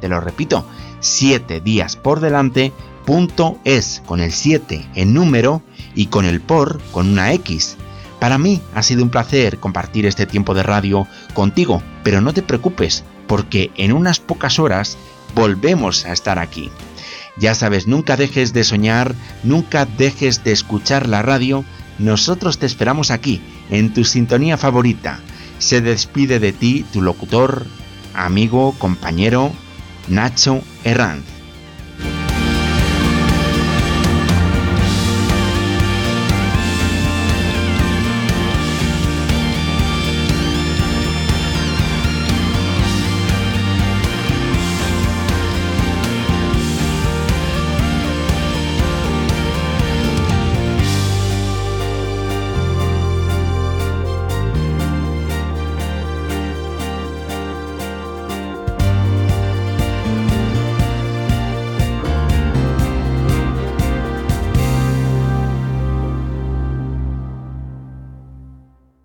Te 0.00 0.08
lo 0.08 0.20
repito, 0.20 0.64
7 1.00 1.60
días 1.60 1.96
por 1.96 2.20
delante, 2.20 2.72
punto 3.04 3.58
es 3.64 4.02
con 4.06 4.20
el 4.20 4.32
7 4.32 4.86
en 4.94 5.14
número 5.14 5.62
y 5.94 6.06
con 6.06 6.24
el 6.24 6.40
por 6.40 6.80
con 6.92 7.08
una 7.08 7.32
X. 7.34 7.76
Para 8.20 8.38
mí 8.38 8.60
ha 8.74 8.82
sido 8.82 9.02
un 9.02 9.10
placer 9.10 9.58
compartir 9.58 10.04
este 10.06 10.26
tiempo 10.26 10.54
de 10.54 10.62
radio 10.62 11.06
contigo, 11.32 11.82
pero 12.02 12.20
no 12.20 12.34
te 12.34 12.42
preocupes, 12.42 13.02
porque 13.26 13.70
en 13.76 13.92
unas 13.92 14.20
pocas 14.20 14.58
horas 14.58 14.98
volvemos 15.34 16.04
a 16.04 16.12
estar 16.12 16.38
aquí. 16.38 16.70
Ya 17.38 17.54
sabes, 17.54 17.86
nunca 17.86 18.16
dejes 18.16 18.52
de 18.52 18.64
soñar, 18.64 19.14
nunca 19.42 19.86
dejes 19.86 20.44
de 20.44 20.52
escuchar 20.52 21.08
la 21.08 21.22
radio. 21.22 21.64
Nosotros 21.98 22.58
te 22.58 22.66
esperamos 22.66 23.10
aquí, 23.10 23.40
en 23.70 23.94
tu 23.94 24.04
sintonía 24.04 24.58
favorita. 24.58 25.20
Se 25.58 25.80
despide 25.80 26.38
de 26.38 26.52
ti 26.52 26.84
tu 26.92 27.00
locutor, 27.00 27.66
amigo, 28.14 28.74
compañero, 28.78 29.52
Nacho 30.08 30.62
Herranz. 30.84 31.39